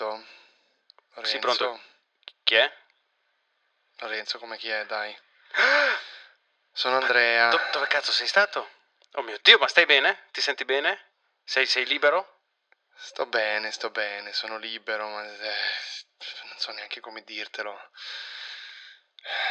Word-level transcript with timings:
Pronto? 0.00 0.24
Lorenzo? 1.14 1.30
Sì, 1.30 1.38
pronto. 1.38 1.80
Chi 2.42 2.54
è? 2.54 2.72
Lorenzo, 3.98 4.38
come 4.38 4.56
chi 4.56 4.70
è? 4.70 4.86
Dai. 4.86 5.14
Sono 6.72 6.96
Andrea. 6.96 7.50
Do- 7.50 7.60
dove 7.72 7.86
cazzo 7.86 8.10
sei 8.10 8.26
stato? 8.26 8.70
Oh 9.14 9.22
mio 9.22 9.38
Dio, 9.42 9.58
ma 9.58 9.68
stai 9.68 9.84
bene? 9.84 10.28
Ti 10.30 10.40
senti 10.40 10.64
bene? 10.64 11.08
Sei, 11.44 11.66
sei 11.66 11.84
libero? 11.84 12.38
Sto 12.94 13.26
bene, 13.26 13.70
sto 13.72 13.90
bene, 13.90 14.32
sono 14.32 14.56
libero, 14.56 15.06
ma 15.08 15.22
eh, 15.24 15.54
non 16.44 16.58
so 16.58 16.70
neanche 16.72 17.00
come 17.00 17.22
dirtelo. 17.22 17.72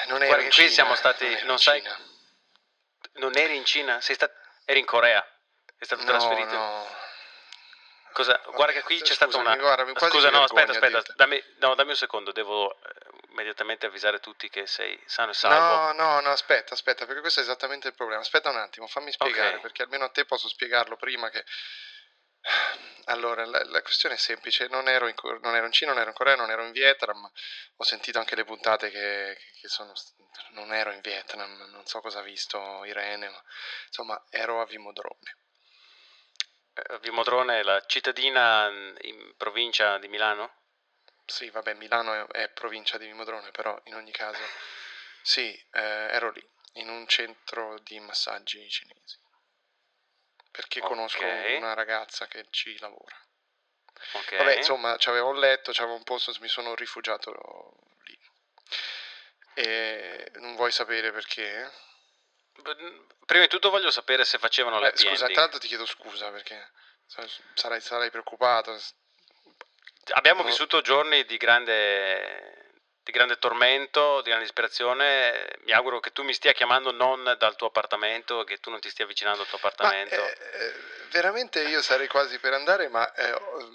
Non 0.08 0.18
ero 0.18 0.28
Guarda 0.28 0.44
in 0.46 0.50
qui 0.50 0.58
Cina, 0.64 0.70
siamo 0.72 0.96
stati- 0.96 1.28
non 1.30 1.44
non 1.46 1.52
in 1.54 1.58
sai- 1.60 1.82
Cina. 1.82 2.00
Non 3.14 3.38
eri 3.38 3.56
in 3.56 3.66
Cina? 3.66 4.02
Sei 4.02 4.16
stato... 4.16 4.34
Eri 4.66 4.80
in 4.80 4.86
Corea? 4.86 5.22
Sei 5.78 5.86
stato 5.86 6.02
No, 6.04 6.08
trasferito? 6.10 6.54
no. 6.56 6.98
Cosa? 8.20 8.42
Guarda 8.52 8.74
che 8.74 8.84
qui 8.84 9.00
c'è 9.00 9.14
stata 9.14 9.32
Scusami, 9.32 9.48
una... 9.48 9.76
guarda, 9.76 10.10
Scusa, 10.10 10.30
no, 10.30 10.44
aspetta, 10.44 10.72
aspetta. 10.72 11.14
Dammi, 11.16 11.42
no, 11.60 11.74
dammi 11.74 11.92
un 11.92 11.96
secondo. 11.96 12.34
Devo 12.34 12.74
eh, 12.74 12.78
immediatamente 13.30 13.86
avvisare 13.86 14.20
tutti 14.20 14.50
che 14.50 14.68
sei 14.68 15.02
sano 15.06 15.32
e 15.32 15.34
salvo. 15.34 15.94
No, 15.94 15.94
no, 15.94 16.20
no, 16.20 16.32
aspetta, 16.32 16.74
aspetta, 16.74 17.06
perché 17.06 17.22
questo 17.22 17.40
è 17.40 17.44
esattamente 17.44 17.88
il 17.88 17.94
problema. 17.94 18.20
Aspetta 18.20 18.50
un 18.50 18.58
attimo, 18.58 18.88
fammi 18.88 19.14
spiegare, 19.14 19.56
Ok. 19.56 19.62
perché 19.62 19.84
almeno 19.84 20.04
a 20.04 20.10
te 20.10 20.26
posso 20.26 20.50
spiegarlo 20.50 20.98
prima 20.98 21.30
che... 21.30 21.46
Allora, 23.10 23.44
la, 23.44 23.64
la 23.64 23.82
questione 23.82 24.16
è 24.16 24.18
semplice, 24.20 24.68
non 24.68 24.88
ero, 24.88 25.08
in, 25.08 25.16
non 25.42 25.56
ero 25.56 25.66
in 25.66 25.72
Cina, 25.72 25.94
non 25.94 26.02
ero 26.02 26.10
in 26.10 26.16
Corea, 26.16 26.36
non 26.36 26.52
ero 26.52 26.64
in 26.64 26.72
Vietnam, 26.72 27.28
ho 27.78 27.84
sentito 27.84 28.20
anche 28.20 28.36
le 28.36 28.44
puntate 28.44 28.92
che, 28.92 29.36
che 29.60 29.68
sono... 29.68 29.94
Non 30.52 30.72
ero 30.74 30.92
in 30.92 31.02
Vietnam, 31.02 31.70
non 31.72 31.88
so 31.88 32.02
cosa 32.02 32.20
ha 32.20 32.22
visto 32.22 32.86
Irene, 32.86 33.30
ma 33.30 33.44
insomma 33.88 34.24
ero 34.30 34.62
a 34.62 34.66
Vimodrone. 34.66 35.38
Eh, 36.82 37.00
Vimodrone 37.00 37.60
è 37.60 37.64
la 37.64 37.82
cittadina 37.86 38.70
mm, 38.70 38.96
in 39.02 39.34
provincia 39.38 39.98
di 39.98 40.08
Milano? 40.08 40.54
Sì, 41.26 41.50
vabbè, 41.50 41.74
Milano 41.74 42.14
è, 42.14 42.44
è 42.44 42.50
provincia 42.50 42.98
di 42.98 43.06
Vimodrone, 43.06 43.52
però 43.52 43.80
in 43.86 43.96
ogni 43.96 44.12
caso... 44.12 44.42
Sì, 45.22 45.54
eh, 45.72 46.08
ero 46.12 46.32
lì, 46.32 46.50
in 46.74 46.90
un 46.90 47.06
centro 47.08 47.78
di 47.80 48.00
massaggi 48.00 48.68
cinesi. 48.70 49.20
Perché 50.52 50.80
conosco 50.80 51.24
Ok. 51.24 51.58
una 51.58 51.74
ragazza 51.74 52.26
che 52.28 52.48
ci 52.50 52.78
lavora. 52.80 53.16
Ok. 54.14 54.38
Vabbè, 54.38 54.56
insomma, 54.56 54.96
c'avevo 54.98 55.30
un 55.30 55.40
letto, 55.40 55.72
c'avevo 55.72 55.96
un 55.96 56.04
posto, 56.04 56.34
mi 56.40 56.48
sono 56.48 56.74
rifugiato 56.74 57.76
lì. 58.06 58.20
E 59.54 60.32
non 60.36 60.56
vuoi 60.56 60.72
sapere 60.72 61.12
perché? 61.12 61.72
Prima 63.26 63.44
di 63.44 63.50
tutto 63.50 63.70
voglio 63.70 63.92
sapere 63.92 64.26
se 64.26 64.38
facevano 64.38 64.80
le 64.80 64.90
Beh, 64.92 64.98
scusa, 64.98 65.10
ending. 65.12 65.30
intanto 65.30 65.58
ti 65.60 65.68
chiedo 65.68 65.86
scusa 65.86 66.32
perché 66.32 66.72
sa- 67.06 67.28
sarai, 67.54 67.80
sarai 67.82 68.10
preoccupato. 68.10 68.78
Abbiamo 70.12 70.42
No. 70.42 70.48
vissuto 70.48 70.82
giorni 70.82 71.24
di 71.26 71.38
grande, 71.38 72.72
di 73.04 73.12
grande 73.12 73.38
tormento, 73.38 74.18
di 74.22 74.30
grande 74.30 74.46
disperazione. 74.46 75.58
Mi 75.66 75.72
auguro 75.74 76.00
che 76.00 76.12
tu 76.12 76.24
mi 76.24 76.34
stia 76.34 76.54
chiamando 76.54 76.92
non 76.92 77.36
dal 77.38 77.56
tuo 77.56 77.68
appartamento, 77.68 78.44
che 78.44 78.58
tu 78.58 78.72
non 78.72 78.80
ti 78.80 78.90
stia 78.90 79.06
avvicinando 79.06 79.42
al 79.44 79.48
tuo 79.48 79.60
Ma, 79.62 79.68
appartamento. 79.68 80.16
eh, 80.16 80.38
eh, 80.54 80.74
veramente 81.12 81.62
io 81.64 81.82
sarei 81.84 82.08
quasi 82.08 82.40
per 82.40 82.54
andare, 82.54 82.88
ma 82.90 83.12
eh, 83.14 83.32
ho- 83.32 83.70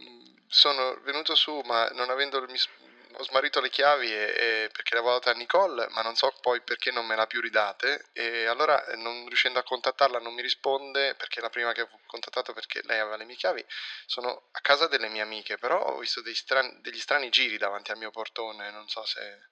sono 0.49 0.99
venuto 1.03 1.35
su, 1.37 1.61
ma 1.65 1.89
non 1.91 2.11
avendo 2.11 2.43
mi 2.49 2.59
s- 2.59 2.69
ho 3.17 3.23
smarrito 3.25 3.61
le 3.61 3.71
chiavi 3.71 4.13
e- 4.13 4.35
e- 4.37 4.71
perché 4.73 4.95
l'avevo 4.95 5.15
data 5.15 5.31
a 5.31 5.35
Nicole, 5.35 5.87
ma 5.91 6.03
non 6.03 6.15
so 6.17 6.33
poi 6.41 6.61
perché 6.63 6.91
non 6.91 7.07
me 7.07 7.17
l'ha 7.17 7.27
più 7.27 7.41
ridate. 7.41 8.11
E 8.13 8.47
allora, 8.47 8.85
eh, 8.87 8.97
non 8.97 9.27
riuscendo 9.27 9.59
a 9.59 9.63
contattarla, 9.63 10.19
non 10.19 10.35
mi 10.35 10.43
risponde 10.43 11.15
perché 11.15 11.41
la 11.41 11.51
prima 11.51 11.73
che 11.73 11.83
ho 11.83 11.89
contattato 12.07 12.53
perché 12.53 12.81
lei 12.85 12.99
aveva 12.99 13.17
le 13.17 13.25
mie 13.25 13.37
chiavi. 13.37 13.65
Sono 14.07 14.49
a 14.53 14.61
casa 14.61 14.87
delle 14.87 15.09
mie 15.09 15.23
amiche, 15.23 15.59
però 15.59 15.81
ho 15.81 15.99
visto 15.99 16.21
dei 16.23 16.35
stran- 16.35 16.81
degli 16.81 17.01
strani 17.01 17.29
giri 17.31 17.57
davanti 17.59 17.91
al 17.91 17.99
mio 17.99 18.11
portone. 18.11 18.71
Non 18.71 18.89
so 18.89 19.05
se. 19.05 19.49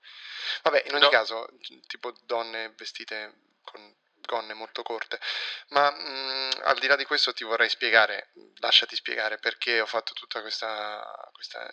Vabbè, 0.62 0.84
in 0.86 0.92
ogni 0.94 1.02
No. 1.02 1.08
caso, 1.08 1.48
tipo 1.86 2.12
donne 2.24 2.72
vestite 2.76 3.34
con 3.64 3.94
gonne 4.24 4.54
molto 4.54 4.82
corte. 4.82 5.20
Ma 5.68 5.90
mh, 5.90 6.60
al 6.62 6.78
di 6.78 6.86
là 6.86 6.96
di 6.96 7.04
questo 7.04 7.32
ti 7.32 7.44
vorrei 7.44 7.68
spiegare, 7.68 8.30
lasciati 8.60 8.94
spiegare 8.96 9.38
perché 9.38 9.80
ho 9.80 9.86
fatto 9.86 10.12
tutta 10.14 10.40
questa, 10.40 11.28
questa 11.32 11.68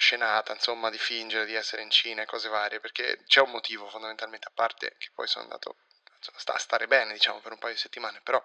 scenata, 0.00 0.54
insomma, 0.54 0.88
di 0.88 0.98
fingere 0.98 1.44
di 1.44 1.54
essere 1.54 1.82
in 1.82 1.90
Cina 1.90 2.22
e 2.22 2.26
cose 2.26 2.48
varie, 2.48 2.80
perché 2.80 3.22
c'è 3.26 3.40
un 3.40 3.50
motivo 3.50 3.86
fondamentalmente, 3.88 4.48
a 4.48 4.52
parte 4.52 4.96
che 4.98 5.10
poi 5.14 5.28
sono 5.28 5.44
andato 5.44 5.76
a 6.46 6.58
stare 6.58 6.86
bene, 6.86 7.12
diciamo, 7.12 7.40
per 7.40 7.52
un 7.52 7.58
paio 7.58 7.74
di 7.74 7.78
settimane, 7.78 8.20
però 8.22 8.42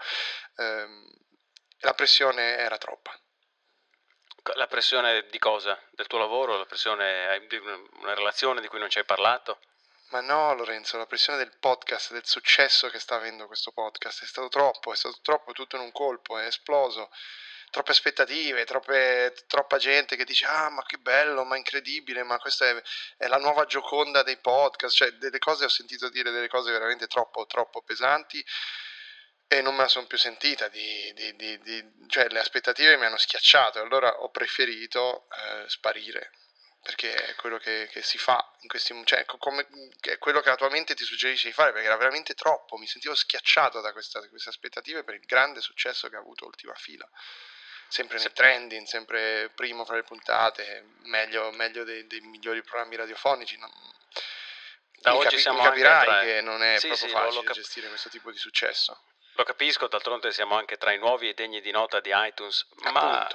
ehm, 0.57 1.09
la 1.79 1.93
pressione 1.93 2.57
era 2.57 2.77
troppa. 2.77 3.17
La 4.55 4.67
pressione 4.67 5.25
di 5.27 5.39
cosa? 5.39 5.81
Del 5.91 6.07
tuo 6.07 6.19
lavoro? 6.19 6.57
La 6.57 6.65
pressione 6.65 7.45
di 7.47 7.57
una 7.57 8.13
relazione 8.13 8.61
di 8.61 8.67
cui 8.67 8.77
non 8.77 8.89
ci 8.89 8.99
hai 8.99 9.05
parlato? 9.05 9.59
Ma 10.09 10.19
no, 10.21 10.53
Lorenzo, 10.53 10.97
la 10.97 11.07
pressione 11.07 11.39
del 11.39 11.57
podcast, 11.57 12.11
del 12.11 12.25
successo 12.25 12.89
che 12.89 12.99
sta 12.99 13.15
avendo 13.15 13.47
questo 13.47 13.71
podcast, 13.71 14.23
è 14.23 14.27
stato 14.27 14.49
troppo, 14.49 14.91
è 14.91 14.95
stato 14.95 15.17
troppo 15.21 15.51
tutto 15.53 15.77
in 15.77 15.81
un 15.81 15.91
colpo, 15.91 16.37
è 16.37 16.45
esploso. 16.45 17.09
Troppe 17.69 17.91
aspettative, 17.91 18.63
troppe- 18.65 19.33
troppa 19.47 19.77
gente 19.77 20.15
che 20.15 20.23
dice: 20.23 20.45
Ah, 20.45 20.69
ma 20.69 20.83
che 20.85 20.97
bello, 20.97 21.43
ma 21.43 21.57
incredibile, 21.57 22.23
ma 22.23 22.37
questa 22.37 22.69
è, 22.69 22.81
è 23.17 23.27
la 23.27 23.37
nuova 23.37 23.65
gioconda 23.65 24.23
dei 24.23 24.37
podcast. 24.37 24.95
Cioè, 24.95 25.11
delle 25.13 25.39
cose 25.39 25.65
ho 25.65 25.69
sentito 25.69 26.09
dire 26.09 26.31
delle 26.31 26.47
cose 26.47 26.71
veramente 26.71 27.07
troppo, 27.07 27.45
troppo 27.45 27.81
pesanti 27.81 28.43
e 29.47 29.61
non 29.61 29.75
me 29.75 29.83
la 29.83 29.87
sono 29.87 30.07
più 30.07 30.17
sentita. 30.17 30.67
Di, 30.69 31.11
di- 31.13 31.35
di- 31.35 31.59
di- 31.59 31.93
cioè, 32.07 32.27
le 32.29 32.39
aspettative 32.39 32.97
mi 32.97 33.05
hanno 33.05 33.17
schiacciato 33.17 33.79
allora 33.79 34.21
ho 34.21 34.29
preferito 34.29 35.27
eh, 35.31 35.69
sparire 35.69 36.31
perché 36.85 37.15
è 37.15 37.33
quello 37.35 37.57
che, 37.57 37.89
che 37.91 38.03
si 38.03 38.19
fa 38.19 38.53
in 38.59 38.67
questi 38.67 38.93
cioè 39.05 39.25
co- 39.25 39.37
come, 39.39 39.67
è 40.01 40.19
quello 40.19 40.39
che 40.41 40.49
la 40.49 40.55
tua 40.55 40.69
mente 40.69 40.93
ti 40.93 41.03
suggerisce 41.03 41.47
di 41.47 41.53
fare 41.53 41.71
perché 41.71 41.87
era 41.87 41.97
veramente 41.97 42.35
troppo 42.35 42.77
mi 42.77 42.85
sentivo 42.85 43.15
schiacciato 43.15 43.81
da 43.81 43.91
questa- 43.91 44.19
da 44.19 44.29
queste 44.29 44.49
aspettative 44.49 45.03
per 45.03 45.15
il 45.15 45.25
grande 45.25 45.61
successo 45.61 46.09
che 46.09 46.15
ha 46.15 46.19
avuto 46.19 46.45
ultima 46.45 46.75
fila 46.75 47.09
sempre 47.95 48.19
Sì. 48.19 48.31
trending 48.33 48.85
sempre 48.85 49.49
primo 49.55 49.85
fra 49.85 49.95
le 49.95 50.03
puntate 50.03 50.83
meglio, 51.03 51.49
meglio 51.51 51.83
dei, 51.85 52.05
dei 52.07 52.19
migliori 52.19 52.61
programmi 52.61 52.97
radiofonici 52.97 53.57
non- 53.57 53.71
Da 54.99 55.11
mi 55.11 55.17
oggi 55.17 55.27
capi- 55.29 55.41
siamo 55.41 55.61
capirai 55.63 56.03
tra- 56.05 56.19
che 56.21 56.41
non 56.41 56.61
è 56.63 56.77
Sì, 56.77 56.87
proprio 56.87 57.07
sì, 57.07 57.13
facile 57.13 57.43
cap- 57.43 57.55
gestire 57.55 57.87
questo 57.89 58.09
tipo 58.09 58.31
di 58.31 58.37
successo. 58.37 59.01
Lo 59.35 59.43
capisco, 59.43 59.87
d'altronde 59.87 60.31
siamo 60.31 60.55
anche 60.57 60.77
tra 60.77 60.91
i 60.93 60.97
nuovi 60.97 61.29
e 61.29 61.33
degni 61.33 61.61
di 61.61 61.71
nota 61.71 61.99
di 61.99 62.11
iTunes, 62.13 62.67
ma 62.91 63.27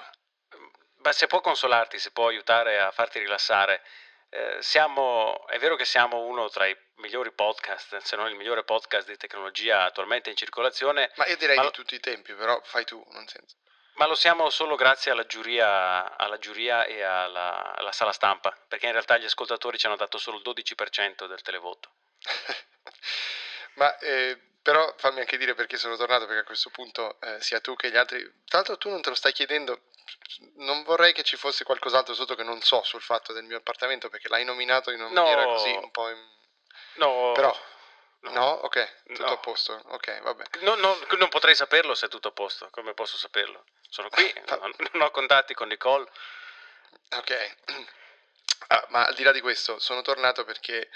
Beh, 0.96 1.12
se 1.12 1.26
può 1.28 1.40
consolarti, 1.40 1.98
se 1.98 2.10
può 2.10 2.28
aiutare 2.28 2.78
a 2.78 2.90
farti 2.90 3.18
rilassare, 3.20 3.82
eh, 4.28 4.58
siamo, 4.60 5.46
è 5.48 5.58
vero 5.58 5.74
che 5.76 5.86
siamo 5.86 6.20
uno 6.26 6.48
tra 6.50 6.66
i 6.66 6.76
migliori 6.96 7.32
podcast, 7.32 7.96
se 7.98 8.16
non 8.16 8.28
il 8.28 8.34
migliore 8.34 8.64
podcast 8.64 9.06
di 9.08 9.16
tecnologia 9.16 9.84
attualmente 9.84 10.28
in 10.28 10.36
circolazione, 10.36 11.10
ma 11.16 11.26
io 11.26 11.36
direi 11.38 11.56
Ma 11.56 11.62
di 11.64 11.70
tutti 11.70 11.94
i 11.94 12.00
tempi 12.00 12.34
però 12.34 12.60
fai 12.64 12.84
tu 12.84 13.02
non 13.12 13.26
senza 13.28 13.56
ma 14.00 14.06
lo 14.06 14.14
siamo 14.14 14.48
solo 14.48 14.76
grazie 14.76 15.10
alla 15.10 15.26
giuria, 15.26 16.16
alla 16.16 16.38
giuria 16.38 16.84
e 16.86 17.02
alla, 17.02 17.74
alla 17.76 17.92
sala 17.92 18.12
stampa, 18.12 18.56
perché 18.66 18.86
in 18.86 18.92
realtà 18.92 19.18
gli 19.18 19.26
ascoltatori 19.26 19.76
ci 19.76 19.84
hanno 19.84 19.96
dato 19.96 20.16
solo 20.16 20.38
il 20.38 20.42
12% 20.42 21.26
del 21.26 21.42
televoto. 21.42 21.90
Ma 23.74 23.98
eh, 23.98 24.40
però 24.62 24.94
fammi 24.96 25.20
anche 25.20 25.36
dire 25.36 25.54
perché 25.54 25.76
sono 25.76 25.96
tornato, 25.96 26.24
perché 26.24 26.40
a 26.40 26.44
questo 26.44 26.70
punto 26.70 27.20
eh, 27.20 27.42
sia 27.42 27.60
tu 27.60 27.76
che 27.76 27.90
gli 27.90 27.96
altri, 27.98 28.20
tra 28.46 28.58
l'altro 28.58 28.78
tu 28.78 28.88
non 28.88 29.02
te 29.02 29.10
lo 29.10 29.14
stai 29.14 29.32
chiedendo, 29.34 29.82
non 30.56 30.82
vorrei 30.84 31.12
che 31.12 31.22
ci 31.22 31.36
fosse 31.36 31.64
qualcos'altro 31.64 32.14
sotto 32.14 32.34
che 32.34 32.42
non 32.42 32.62
so 32.62 32.82
sul 32.84 33.02
fatto 33.02 33.34
del 33.34 33.44
mio 33.44 33.58
appartamento, 33.58 34.08
perché 34.08 34.28
l'hai 34.28 34.44
nominato 34.44 34.90
in 34.90 35.00
una 35.00 35.10
No. 35.10 35.22
maniera 35.24 35.44
così 35.44 35.70
un 35.72 35.90
po'... 35.90 36.08
in- 36.08 36.28
No, 36.94 37.32
Però, 37.34 37.54
no. 38.20 38.30
no? 38.32 38.46
Ok, 38.62 39.02
tutto 39.08 39.24
No. 39.26 39.32
a 39.32 39.36
posto, 39.36 39.78
ok, 39.88 40.20
vabbè. 40.22 40.44
No, 40.60 40.74
no, 40.76 40.96
non 41.18 41.28
potrei 41.28 41.54
saperlo 41.54 41.94
se 41.94 42.06
è 42.06 42.08
tutto 42.08 42.28
a 42.28 42.32
posto, 42.32 42.68
come 42.70 42.94
posso 42.94 43.18
saperlo? 43.18 43.62
Sono 43.90 44.08
qui, 44.08 44.32
non, 44.46 44.72
non 44.92 45.02
ho 45.02 45.10
contatti 45.10 45.52
con 45.52 45.68
Nicole. 45.68 46.08
Ok, 47.10 47.56
Ah, 48.72 48.86
ma 48.90 49.04
al 49.06 49.14
di 49.14 49.24
là 49.24 49.32
di 49.32 49.40
questo, 49.40 49.80
sono 49.80 50.00
tornato 50.00 50.44
perché 50.44 50.90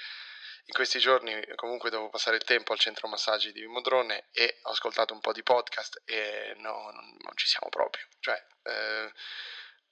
in 0.67 0.75
questi 0.75 1.01
giorni 1.01 1.45
comunque 1.57 1.91
devo 1.91 2.09
passare 2.09 2.37
il 2.37 2.45
tempo 2.45 2.73
al 2.73 2.79
centro 2.79 3.09
massaggi 3.09 3.51
di 3.53 3.61
Vimodrone 3.63 4.29
e 4.33 4.61
ho 4.63 4.71
ascoltato 4.71 5.13
un 5.13 5.19
po' 5.21 5.33
di 5.33 5.43
podcast 5.43 6.03
e 6.05 6.55
no, 6.59 6.91
non, 6.93 7.17
non 7.19 7.33
ci 7.37 7.49
siamo 7.49 7.69
proprio. 7.71 8.07
Cioè, 8.21 8.41
eh, 8.63 9.13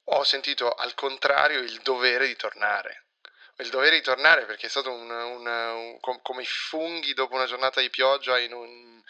ho 0.05 0.23
sentito 0.23 0.71
al 0.71 0.95
contrario 0.95 1.59
il 1.61 1.81
dovere 1.81 2.27
di 2.29 2.37
tornare. 2.37 3.07
Il 3.57 3.69
dovere 3.71 3.97
di 3.97 4.03
tornare 4.03 4.45
perché 4.47 4.67
è 4.67 4.71
stato 4.71 4.93
un, 4.93 5.11
un- 5.11 5.47
un- 5.47 6.01
com- 6.01 6.23
come 6.23 6.43
i 6.43 6.47
funghi 6.47 7.15
dopo 7.15 7.35
una 7.35 7.47
giornata 7.47 7.81
di 7.81 7.91
pioggia 7.91 8.39
in 8.39 8.53
un, 8.53 9.03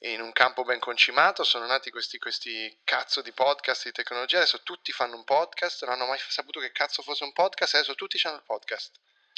in 0.00 0.20
un 0.20 0.32
campo 0.32 0.62
ben 0.62 0.78
concimato, 0.78 1.42
sono 1.42 1.66
nati 1.66 1.90
questi, 1.90 2.18
questi 2.18 2.80
cazzo 2.84 3.20
di 3.20 3.32
podcast 3.32 3.84
di 3.84 3.92
tecnologia, 3.92 4.36
adesso 4.36 4.62
tutti 4.62 4.92
fanno 4.92 5.16
un 5.16 5.24
podcast, 5.24 5.84
non 5.84 5.94
hanno 5.94 6.06
mai 6.06 6.18
saputo 6.28 6.60
che 6.60 6.70
cazzo 6.70 7.02
fosse 7.02 7.24
un 7.24 7.32
podcast, 7.32 7.74
adesso 7.74 7.94
tutti 7.94 8.20
hanno 8.24 8.36
il 8.36 8.44
podcast. 8.44 8.92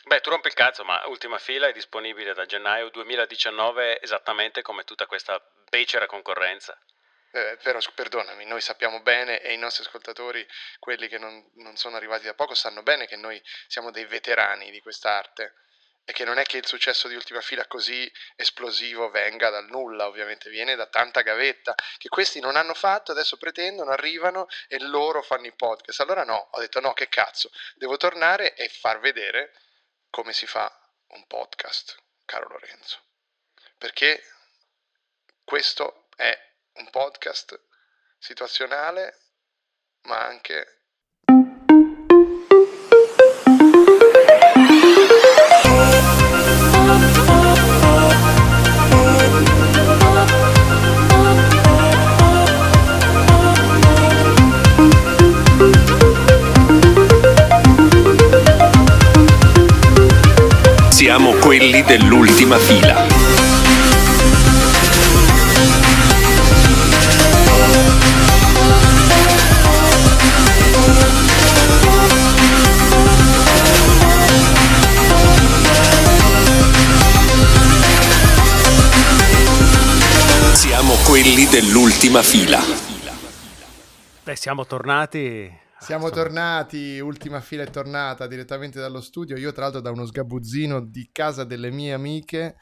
Beh, 0.04 0.20
tu 0.20 0.30
rompi 0.30 0.48
il 0.48 0.54
cazzo, 0.54 0.84
ma 0.84 1.06
Ultima 1.06 1.38
Fila 1.38 1.68
è 1.68 1.72
disponibile 1.72 2.34
da 2.34 2.46
gennaio 2.46 2.90
2019 2.90 4.00
esattamente 4.00 4.62
come 4.62 4.84
tutta 4.84 5.06
questa 5.06 5.40
becera 5.68 6.06
concorrenza. 6.06 6.78
eh, 7.32 7.58
però 7.62 7.78
perdonami, 7.94 8.44
noi 8.44 8.60
sappiamo 8.60 9.00
bene 9.02 9.40
e 9.40 9.52
i 9.52 9.58
nostri 9.58 9.84
ascoltatori, 9.84 10.46
quelli 10.78 11.06
che 11.06 11.18
non, 11.18 11.48
non 11.56 11.76
sono 11.76 11.96
arrivati 11.96 12.24
da 12.24 12.34
poco, 12.34 12.54
sanno 12.54 12.82
bene 12.82 13.06
che 13.06 13.16
noi 13.16 13.40
siamo 13.66 13.90
dei 13.90 14.04
veterani 14.04 14.70
di 14.70 14.80
quest'arte 14.80 15.54
e 16.04 16.12
che 16.12 16.24
non 16.24 16.38
è 16.38 16.42
che 16.44 16.56
il 16.56 16.66
successo 16.66 17.08
di 17.08 17.14
Ultima 17.14 17.40
Fila 17.40 17.66
così 17.66 18.10
esplosivo 18.36 19.10
venga 19.10 19.50
dal 19.50 19.68
nulla, 19.68 20.06
ovviamente 20.06 20.50
viene 20.50 20.74
da 20.74 20.86
tanta 20.86 21.22
gavetta 21.22 21.74
che 21.98 22.08
questi 22.08 22.40
non 22.40 22.56
hanno 22.56 22.74
fatto, 22.74 23.12
adesso 23.12 23.36
pretendono, 23.36 23.90
arrivano 23.90 24.48
e 24.68 24.80
loro 24.80 25.22
fanno 25.22 25.46
i 25.46 25.54
podcast. 25.54 26.00
Allora 26.00 26.24
no, 26.24 26.48
ho 26.50 26.60
detto 26.60 26.80
no, 26.80 26.92
che 26.92 27.08
cazzo, 27.08 27.50
devo 27.74 27.96
tornare 27.96 28.54
e 28.54 28.68
far 28.68 28.98
vedere 29.00 29.52
come 30.10 30.32
si 30.32 30.46
fa 30.46 30.70
un 31.08 31.26
podcast, 31.26 31.96
caro 32.24 32.48
Lorenzo. 32.48 33.04
Perché 33.78 34.22
questo 35.44 36.08
è 36.16 36.38
un 36.74 36.90
podcast 36.90 37.60
situazionale, 38.18 39.18
ma 40.02 40.20
anche 40.20 40.79
Siamo 61.10 61.32
quelli 61.32 61.82
dell'ultima 61.82 62.56
fila. 62.56 63.04
Siamo 80.52 80.94
quelli 81.04 81.46
dell'ultima 81.46 82.22
fila. 82.22 82.62
Beh, 84.22 84.36
siamo 84.36 84.64
tornati. 84.64 85.69
Siamo 85.80 86.08
Insomma, 86.08 86.24
tornati, 86.24 87.00
ultima 87.00 87.40
fila 87.40 87.62
è 87.62 87.70
tornata 87.70 88.26
direttamente 88.26 88.78
dallo 88.78 89.00
studio. 89.00 89.38
Io, 89.38 89.50
tra 89.50 89.62
l'altro, 89.62 89.80
da 89.80 89.90
uno 89.90 90.04
sgabuzzino 90.04 90.80
di 90.80 91.08
casa 91.10 91.44
delle 91.44 91.70
mie 91.70 91.94
amiche. 91.94 92.56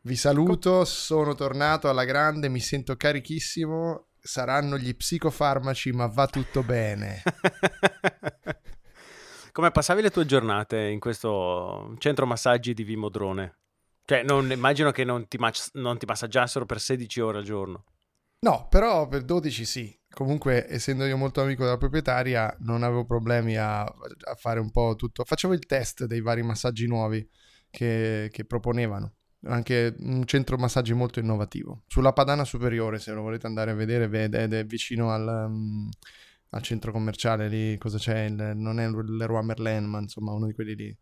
Vi 0.00 0.16
saluto, 0.16 0.86
sono 0.86 1.34
tornato 1.34 1.90
alla 1.90 2.04
grande, 2.04 2.48
mi 2.48 2.60
sento 2.60 2.96
carichissimo. 2.96 4.06
Saranno 4.18 4.78
gli 4.78 4.96
psicofarmaci, 4.96 5.92
ma 5.92 6.06
va 6.06 6.26
tutto 6.26 6.62
bene. 6.62 7.22
Come 9.52 9.70
passavi 9.70 10.00
le 10.00 10.10
tue 10.10 10.24
giornate 10.24 10.88
in 10.88 11.00
questo 11.00 11.96
centro 11.98 12.24
massaggi 12.24 12.72
di 12.72 12.82
Vimodrone? 12.82 13.58
Cioè, 14.06 14.22
non, 14.22 14.50
immagino 14.50 14.90
che 14.90 15.04
non 15.04 15.28
ti, 15.28 15.36
mas- 15.36 15.72
non 15.74 15.98
ti 15.98 16.06
massaggiassero 16.06 16.64
per 16.64 16.80
16 16.80 17.20
ore 17.20 17.38
al 17.38 17.44
giorno. 17.44 17.84
No, 18.40 18.68
però 18.68 19.08
per 19.08 19.24
12 19.24 19.64
sì. 19.64 19.96
Comunque, 20.10 20.66
essendo 20.72 21.04
io 21.04 21.16
molto 21.16 21.40
amico 21.42 21.64
della 21.64 21.76
proprietaria, 21.76 22.54
non 22.60 22.82
avevo 22.82 23.04
problemi 23.04 23.56
a, 23.56 23.82
a 23.82 24.34
fare 24.36 24.58
un 24.60 24.70
po' 24.70 24.94
tutto. 24.96 25.24
Facevo 25.24 25.52
il 25.54 25.66
test 25.66 26.04
dei 26.06 26.20
vari 26.20 26.42
massaggi 26.42 26.86
nuovi 26.86 27.28
che, 27.70 28.28
che 28.32 28.44
proponevano. 28.44 29.14
Anche 29.44 29.94
un 29.98 30.24
centro 30.24 30.56
massaggi 30.56 30.92
molto 30.94 31.20
innovativo. 31.20 31.84
Sulla 31.86 32.12
Padana 32.12 32.44
Superiore, 32.44 32.98
se 32.98 33.12
lo 33.12 33.22
volete 33.22 33.46
andare 33.46 33.70
a 33.72 33.74
vedere, 33.74 34.08
ved- 34.08 34.34
ed 34.34 34.52
è 34.52 34.64
vicino 34.64 35.10
al, 35.12 35.26
um, 35.48 35.88
al 36.50 36.62
centro 36.62 36.90
commerciale 36.92 37.48
lì. 37.48 37.76
Cosa 37.78 37.98
c'è? 37.98 38.20
Il- 38.24 38.52
non 38.56 38.80
è 38.80 38.88
l'Eroy 38.88 39.44
Merlin, 39.44 39.84
ma 39.84 39.98
insomma 40.00 40.32
uno 40.32 40.46
di 40.46 40.54
quelli 40.54 40.74
lì. 40.74 40.96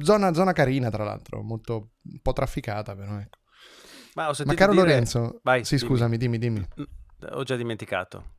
Zona, 0.00 0.32
zona 0.34 0.52
carina, 0.52 0.90
tra 0.90 1.04
l'altro, 1.04 1.42
molto 1.42 1.92
un 2.02 2.20
po' 2.20 2.32
trafficata, 2.32 2.94
però 2.96 3.18
ecco. 3.18 3.38
Ma 4.14 4.30
Ma 4.44 4.54
caro 4.54 4.72
dire... 4.72 4.84
Lorenzo, 4.84 5.40
Vai, 5.42 5.64
sì, 5.64 5.76
dimmi. 5.76 5.88
scusami, 5.88 6.16
dimmi, 6.16 6.38
dimmi. 6.38 6.68
Mm, 6.80 6.84
Ho 7.32 7.42
già 7.42 7.56
dimenticato. 7.56 8.32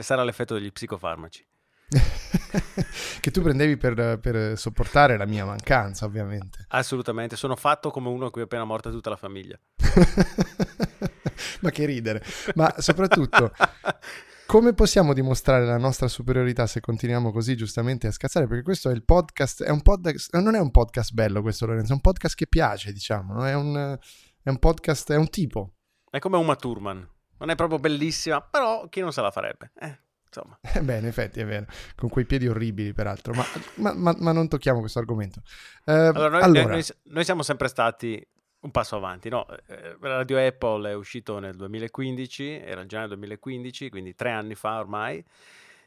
Sarà 0.00 0.22
l'effetto 0.22 0.54
degli 0.54 0.70
psicofarmaci. 0.70 1.46
che 3.20 3.30
tu 3.30 3.42
prendevi 3.42 3.76
per, 3.76 4.18
per 4.18 4.56
sopportare 4.58 5.16
la 5.16 5.26
mia 5.26 5.44
mancanza, 5.44 6.06
ovviamente. 6.06 6.66
Assolutamente, 6.68 7.36
sono 7.36 7.56
fatto 7.56 7.90
come 7.90 8.08
uno 8.08 8.26
a 8.26 8.30
cui 8.30 8.40
è 8.42 8.44
appena 8.44 8.64
morta 8.64 8.90
tutta 8.90 9.10
la 9.10 9.16
famiglia. 9.16 9.58
Ma 11.60 11.70
che 11.70 11.84
ridere. 11.84 12.22
Ma 12.54 12.72
soprattutto, 12.78 13.52
come 14.46 14.74
possiamo 14.74 15.12
dimostrare 15.12 15.64
la 15.64 15.78
nostra 15.78 16.08
superiorità 16.08 16.66
se 16.66 16.80
continuiamo 16.80 17.30
così 17.32 17.56
giustamente 17.56 18.06
a 18.06 18.12
scazzare? 18.12 18.46
Perché 18.46 18.62
questo 18.62 18.90
è 18.90 18.92
il 18.92 19.04
podcast, 19.04 19.62
è 19.62 19.70
un 19.70 19.82
podcast, 19.82 20.34
non 20.36 20.54
è 20.54 20.60
un 20.60 20.70
podcast 20.70 21.12
bello 21.12 21.42
questo 21.42 21.66
Lorenzo, 21.66 21.92
è 21.92 21.94
un 21.94 22.00
podcast 22.00 22.34
che 22.34 22.46
piace, 22.46 22.92
diciamo, 22.92 23.34
no? 23.34 23.46
è, 23.46 23.54
un, 23.54 23.98
è 24.42 24.48
un 24.48 24.58
podcast, 24.58 25.12
è 25.12 25.16
un 25.16 25.28
tipo. 25.30 25.74
È 26.10 26.18
come 26.18 26.36
Uma 26.36 26.56
Thurman. 26.56 27.08
Non 27.38 27.50
è 27.50 27.54
proprio 27.54 27.78
bellissima, 27.78 28.40
però 28.40 28.88
chi 28.88 29.00
non 29.00 29.12
se 29.12 29.20
la 29.20 29.30
farebbe? 29.30 29.72
Eh, 29.78 29.98
insomma. 30.26 30.58
Eh 30.74 30.80
beh, 30.82 30.98
in 30.98 31.06
effetti 31.06 31.40
è 31.40 31.44
vero, 31.46 31.66
con 31.96 32.08
quei 32.08 32.24
piedi 32.24 32.46
orribili 32.46 32.92
peraltro, 32.92 33.32
ma, 33.34 33.44
ma- 33.76 33.94
ma- 33.94 34.16
ma 34.18 34.32
non 34.32 34.48
tocchiamo 34.48 34.80
questo 34.80 34.98
argomento. 34.98 35.42
Eh, 35.84 35.92
Allora, 35.92 36.28
noi, 36.28 36.42
allora, 36.42 36.72
noi- 36.74 36.84
noi 37.04 37.24
siamo 37.24 37.42
sempre 37.42 37.68
stati 37.68 38.24
un 38.60 38.70
passo 38.70 38.94
avanti, 38.96 39.28
no? 39.28 39.44
Eh, 39.66 39.96
Radio 40.00 40.38
Apple 40.38 40.90
è 40.90 40.94
uscito 40.94 41.40
nel 41.40 41.56
2015, 41.56 42.60
era 42.60 42.80
il 42.82 42.86
gennaio 42.88 43.08
2015, 43.08 43.90
quindi 43.90 44.14
tre 44.14 44.30
anni 44.30 44.54
fa 44.54 44.78
ormai. 44.78 45.24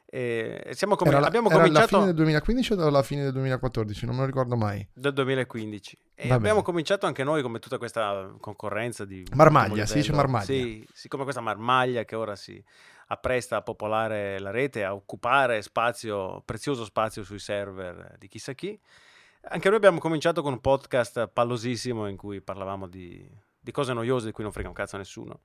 E 0.05 0.61
e 0.63 0.75
siamo 0.75 0.95
come, 0.95 1.11
era, 1.11 1.25
abbiamo 1.25 1.49
era 1.49 1.57
cominciato 1.59 1.87
fine 1.87 2.05
del 2.05 2.15
2015 2.15 2.73
o 2.73 2.89
la 2.89 3.03
fine 3.03 3.23
del 3.23 3.31
2014? 3.33 4.05
Non 4.05 4.15
me 4.15 4.21
lo 4.21 4.27
ricordo 4.27 4.55
mai. 4.55 4.87
del 4.93 5.13
2015 5.13 5.97
e 6.15 6.27
Va 6.27 6.35
abbiamo 6.35 6.55
bene. 6.55 6.65
cominciato 6.65 7.05
anche 7.05 7.23
noi 7.23 7.41
come 7.41 7.59
tutta 7.59 7.77
questa 7.77 8.33
concorrenza 8.39 9.03
di 9.03 9.25
Marmaglia, 9.33 9.85
si 9.85 9.95
dice 9.95 10.13
marmaglia. 10.13 10.45
Sì, 10.45 10.87
sì, 10.93 11.07
come 11.07 11.23
questa 11.23 11.41
marmaglia 11.41 12.05
che 12.05 12.15
ora 12.15 12.35
si 12.35 12.63
appresta 13.07 13.57
a 13.57 13.61
popolare 13.61 14.39
la 14.39 14.51
rete, 14.51 14.83
a 14.83 14.93
occupare 14.93 15.61
spazio, 15.61 16.41
prezioso 16.45 16.85
spazio 16.85 17.23
sui 17.23 17.39
server 17.39 18.15
di 18.17 18.27
chissà 18.27 18.53
chi. 18.53 18.79
Anche 19.47 19.67
noi 19.67 19.77
abbiamo 19.77 19.99
cominciato 19.99 20.41
con 20.41 20.53
un 20.53 20.61
podcast 20.61 21.27
pallosissimo 21.27 22.07
in 22.07 22.17
cui 22.17 22.41
parlavamo 22.41 22.87
di, 22.87 23.27
di 23.59 23.71
cose 23.71 23.93
noiose 23.93 24.27
di 24.27 24.31
cui 24.31 24.43
non 24.43 24.51
frega 24.51 24.69
un 24.69 24.73
cazzo 24.73 24.95
a 24.95 24.99
nessuno. 24.99 25.41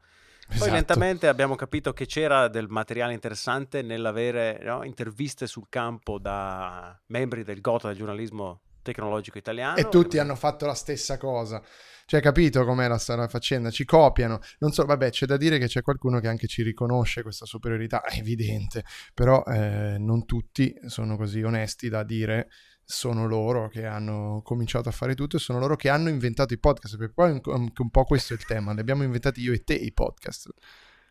Poi 0.50 0.59
Esatto. 0.59 0.75
lentamente 0.75 1.28
abbiamo 1.28 1.54
capito 1.54 1.92
che 1.92 2.07
c'era 2.07 2.49
del 2.49 2.66
materiale 2.69 3.12
interessante 3.12 3.83
nell'avere 3.83 4.59
no, 4.64 4.83
interviste 4.85 5.47
sul 5.47 5.69
campo 5.69 6.19
da 6.19 7.00
membri 7.07 7.45
del 7.45 7.61
GOTA 7.61 7.88
del 7.88 7.97
giornalismo 7.97 8.62
tecnologico 8.83 9.38
italiano. 9.38 9.76
E 9.76 9.88
tutti 9.88 10.19
hanno 10.19 10.35
fatto 10.35 10.66
la 10.66 10.75
stessa 10.75 11.19
cosa. 11.19 11.62
Cioè, 12.04 12.21
capito 12.21 12.64
com'è 12.64 12.88
la, 12.88 13.00
la 13.07 13.28
faccenda? 13.28 13.71
Ci 13.71 13.85
copiano. 13.85 14.40
Non 14.59 14.73
so, 14.73 14.85
vabbè, 14.85 15.11
c'è 15.11 15.26
da 15.26 15.37
dire 15.37 15.59
che 15.59 15.69
c'è 15.69 15.80
qualcuno 15.83 16.19
che 16.19 16.26
anche 16.26 16.49
ci 16.49 16.64
riconosce 16.64 17.23
questa 17.23 17.47
superiorità, 17.47 18.02
è 18.02 18.19
evidente. 18.19 18.85
Però 19.14 19.45
eh, 19.45 19.97
non 19.99 20.25
tutti 20.26 20.75
sono 20.87 21.16
così 21.16 21.40
onesti 21.42 21.88
da 21.88 22.02
dire 22.02 22.49
sono 22.90 23.26
loro 23.26 23.68
che 23.68 23.87
hanno 23.87 24.42
cominciato 24.44 24.88
a 24.88 24.92
fare 24.92 25.14
tutto 25.14 25.37
e 25.37 25.38
sono 25.38 25.61
loro 25.61 25.76
che 25.76 25.88
hanno 25.88 26.09
inventato 26.09 26.52
i 26.52 26.59
podcast. 26.59 26.97
Perché 26.97 27.12
poi 27.14 27.30
anche 27.30 27.82
un 27.82 27.90
po' 27.90 28.04
questo 28.04 28.35
è 28.35 28.37
il 28.37 28.44
tema. 28.44 28.73
Li 28.73 28.80
abbiamo 28.80 29.04
inventati 29.04 29.40
io 29.40 29.52
e 29.52 29.62
te 29.62 29.75
i 29.75 29.92
podcast. 29.92 30.50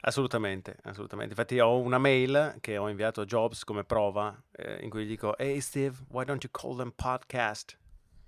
Assolutamente, 0.02 0.78
assolutamente. 0.84 1.32
Infatti 1.32 1.60
ho 1.60 1.80
una 1.80 1.98
mail 1.98 2.58
che 2.60 2.78
ho 2.78 2.90
inviato 2.90 3.22
a 3.22 3.26
Jobs 3.26 3.64
come 3.64 3.84
prova 3.84 4.38
eh, 4.52 4.80
in 4.82 4.90
cui 4.90 5.06
gli 5.06 5.08
dico 5.08 5.38
Hey 5.38 5.60
Steve, 5.62 5.96
why 6.10 6.26
don't 6.26 6.44
you 6.44 6.52
call 6.52 6.76
them 6.76 6.92
podcast? 6.96 7.78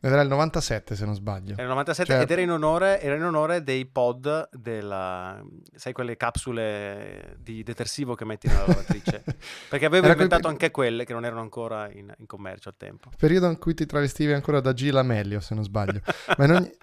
Era 0.04 0.22
il 0.22 0.28
97 0.30 0.96
se 0.96 1.06
non 1.06 1.14
sbaglio. 1.14 1.54
Era 1.54 1.62
il 1.64 1.68
97 1.70 2.12
Cioè- 2.12 2.22
ed 2.24 2.32
era 2.32 2.42
in, 2.42 2.50
onore, 2.50 3.00
era 3.02 3.16
in 3.16 3.24
onore 3.24 3.64
dei 3.64 3.86
pod 3.86 4.50
della... 4.52 5.40
sai 5.76 5.94
quelle 5.94 6.18
capsule 6.18 7.36
di 7.40 7.62
detersivo 7.64 8.16
che 8.16 8.26
metti 8.26 8.48
nella 8.48 8.66
lavatrice? 8.66 9.24
Perché 9.70 9.86
avevo 9.86 10.06
Era 10.06 10.16
quel 10.16 10.26
inventato 10.26 10.42
pe- 10.42 10.48
anche 10.50 10.72
quelle 10.72 11.06
che 11.06 11.14
non 11.14 11.24
erano 11.24 11.42
ancora 11.42 11.88
in, 11.92 12.12
in 12.18 12.26
commercio 12.26 12.70
al 12.70 12.76
tempo. 12.78 13.10
Periodo 13.16 13.48
in 13.48 13.60
cui 13.60 13.74
ti 13.76 13.86
travestivi 13.86 14.34
ancora 14.34 14.60
da 14.60 14.74
Gila 14.74 15.04
Meglio, 15.04 15.40
se 15.40 15.54
non 15.54 15.64
sbaglio. 15.64 16.02
Ma 16.38 16.46
in 16.46 16.52
ogni... 16.52 16.72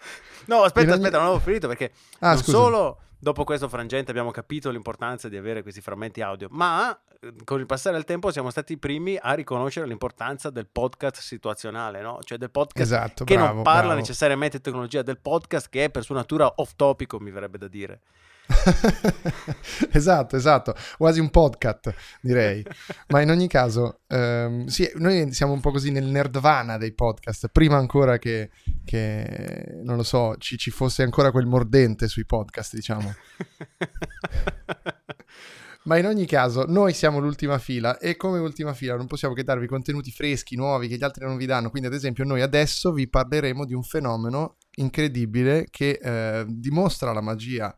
No, 0.48 0.62
aspetta, 0.62 0.86
In 0.86 0.92
ogni- 0.92 0.98
aspetta, 1.00 1.16
non 1.18 1.26
avevo 1.26 1.40
finito 1.42 1.68
perché 1.68 1.92
Ah, 2.20 2.28
non 2.28 2.38
scusa. 2.38 2.56
solo 2.56 3.00
dopo 3.18 3.44
questo 3.44 3.68
frangente 3.68 4.10
abbiamo 4.10 4.30
capito 4.30 4.70
l'importanza 4.70 5.28
di 5.28 5.36
avere 5.36 5.62
questi 5.62 5.80
frammenti 5.80 6.20
audio, 6.20 6.48
ma 6.50 6.98
eh, 7.20 7.32
con 7.44 7.60
il 7.60 7.66
passare 7.66 7.96
del 7.96 8.04
tempo 8.04 8.30
siamo 8.30 8.50
stati 8.50 8.74
i 8.74 8.78
primi 8.78 9.18
a 9.20 9.34
riconoscere 9.34 9.86
l'importanza 9.86 10.50
del 10.50 10.66
podcast 10.66 11.20
situazionale, 11.20 12.00
no? 12.00 12.18
Cioè 12.22 12.38
del 12.38 12.50
podcast 12.50 12.92
Esatto, 12.92 13.24
che 13.24 13.34
bravo, 13.34 13.54
non 13.54 13.62
parla 13.62 13.80
bravo. 13.82 14.00
necessariamente 14.00 14.58
di 14.58 14.62
tecnologia, 14.62 15.02
del 15.02 15.18
podcast 15.18 15.68
che 15.68 15.84
è 15.84 15.90
per 15.90 16.04
sua 16.04 16.14
natura 16.14 16.52
off 16.56 16.72
topico, 16.76 17.18
mi 17.18 17.30
verrebbe 17.30 17.58
da 17.58 17.68
dire. 17.68 18.00
esatto, 19.92 20.36
esatto, 20.36 20.74
quasi 20.96 21.20
un 21.20 21.30
podcast 21.30 21.94
direi. 22.20 22.64
Ma 23.08 23.20
in 23.20 23.30
ogni 23.30 23.46
caso, 23.48 24.00
ehm, 24.08 24.66
sì, 24.66 24.90
noi 24.96 25.32
siamo 25.32 25.52
un 25.52 25.60
po' 25.60 25.70
così 25.70 25.90
nel 25.90 26.04
nerdvana 26.04 26.78
dei 26.78 26.92
podcast, 26.92 27.48
prima 27.48 27.76
ancora 27.76 28.18
che, 28.18 28.50
che, 28.84 29.80
non 29.82 29.96
lo 29.96 30.02
so, 30.02 30.36
ci, 30.38 30.56
ci 30.56 30.70
fosse 30.70 31.02
ancora 31.02 31.30
quel 31.30 31.46
mordente 31.46 32.08
sui 32.08 32.24
podcast, 32.24 32.74
diciamo. 32.74 33.14
Ma 35.84 35.96
in 35.96 36.04
ogni 36.04 36.26
caso, 36.26 36.64
noi 36.66 36.92
siamo 36.92 37.18
l'ultima 37.18 37.58
fila 37.58 37.96
e 37.96 38.16
come 38.16 38.38
ultima 38.38 38.74
fila 38.74 38.94
non 38.94 39.06
possiamo 39.06 39.32
che 39.32 39.42
darvi 39.42 39.66
contenuti 39.66 40.10
freschi, 40.10 40.54
nuovi, 40.54 40.86
che 40.86 40.96
gli 40.96 41.04
altri 41.04 41.24
non 41.24 41.38
vi 41.38 41.46
danno. 41.46 41.70
Quindi, 41.70 41.88
ad 41.88 41.94
esempio, 41.94 42.24
noi 42.24 42.42
adesso 42.42 42.92
vi 42.92 43.08
parleremo 43.08 43.64
di 43.64 43.72
un 43.72 43.82
fenomeno 43.82 44.56
incredibile 44.74 45.66
che 45.70 45.98
eh, 46.02 46.44
dimostra 46.46 47.12
la 47.12 47.22
magia 47.22 47.74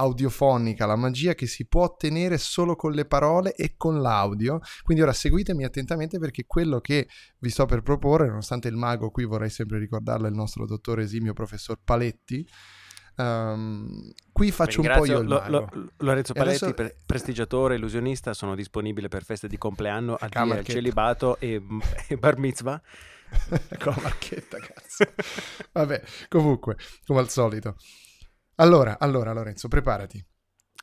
audiofonica, 0.00 0.86
la 0.86 0.96
magia 0.96 1.34
che 1.34 1.46
si 1.46 1.66
può 1.66 1.84
ottenere 1.84 2.38
solo 2.38 2.74
con 2.74 2.92
le 2.92 3.04
parole 3.04 3.54
e 3.54 3.74
con 3.76 4.00
l'audio. 4.00 4.60
Quindi 4.82 5.02
ora 5.02 5.12
seguitemi 5.12 5.64
attentamente 5.64 6.18
perché 6.18 6.44
quello 6.46 6.80
che 6.80 7.08
vi 7.38 7.50
sto 7.50 7.66
per 7.66 7.82
proporre, 7.82 8.26
nonostante 8.28 8.68
il 8.68 8.76
mago 8.76 9.10
qui 9.10 9.24
vorrei 9.24 9.50
sempre 9.50 9.78
ricordarlo, 9.78 10.26
è 10.26 10.30
il 10.30 10.36
nostro 10.36 10.66
dottore 10.66 11.02
esimio 11.02 11.32
professor 11.32 11.78
Paletti. 11.82 12.46
Um, 13.16 14.10
qui 14.32 14.50
faccio 14.50 14.80
un 14.80 14.92
po' 14.94 15.04
io 15.04 15.20
Lo-. 15.20 15.44
Lo- 15.48 15.68
Lorenzo 15.98 16.32
Paletti, 16.32 16.64
adesso- 16.64 16.74
pre- 16.74 16.96
prestigiatore, 17.04 17.74
illusionista, 17.74 18.32
sono 18.32 18.54
disponibile 18.54 19.08
per 19.08 19.24
feste 19.24 19.46
di 19.46 19.58
compleanno, 19.58 20.16
al 20.18 20.64
celibato 20.64 21.38
e, 21.38 21.62
e 22.08 22.16
bar 22.16 22.38
mitzvah. 22.38 22.80
con 23.78 23.92
la 23.94 24.02
marchetta, 24.02 24.58
cazzo. 24.58 25.04
Vabbè, 25.72 26.02
comunque, 26.28 26.76
come 27.06 27.20
al 27.20 27.28
solito. 27.28 27.76
Allora, 28.60 28.98
allora 28.98 29.32
Lorenzo, 29.32 29.68
preparati. 29.68 30.22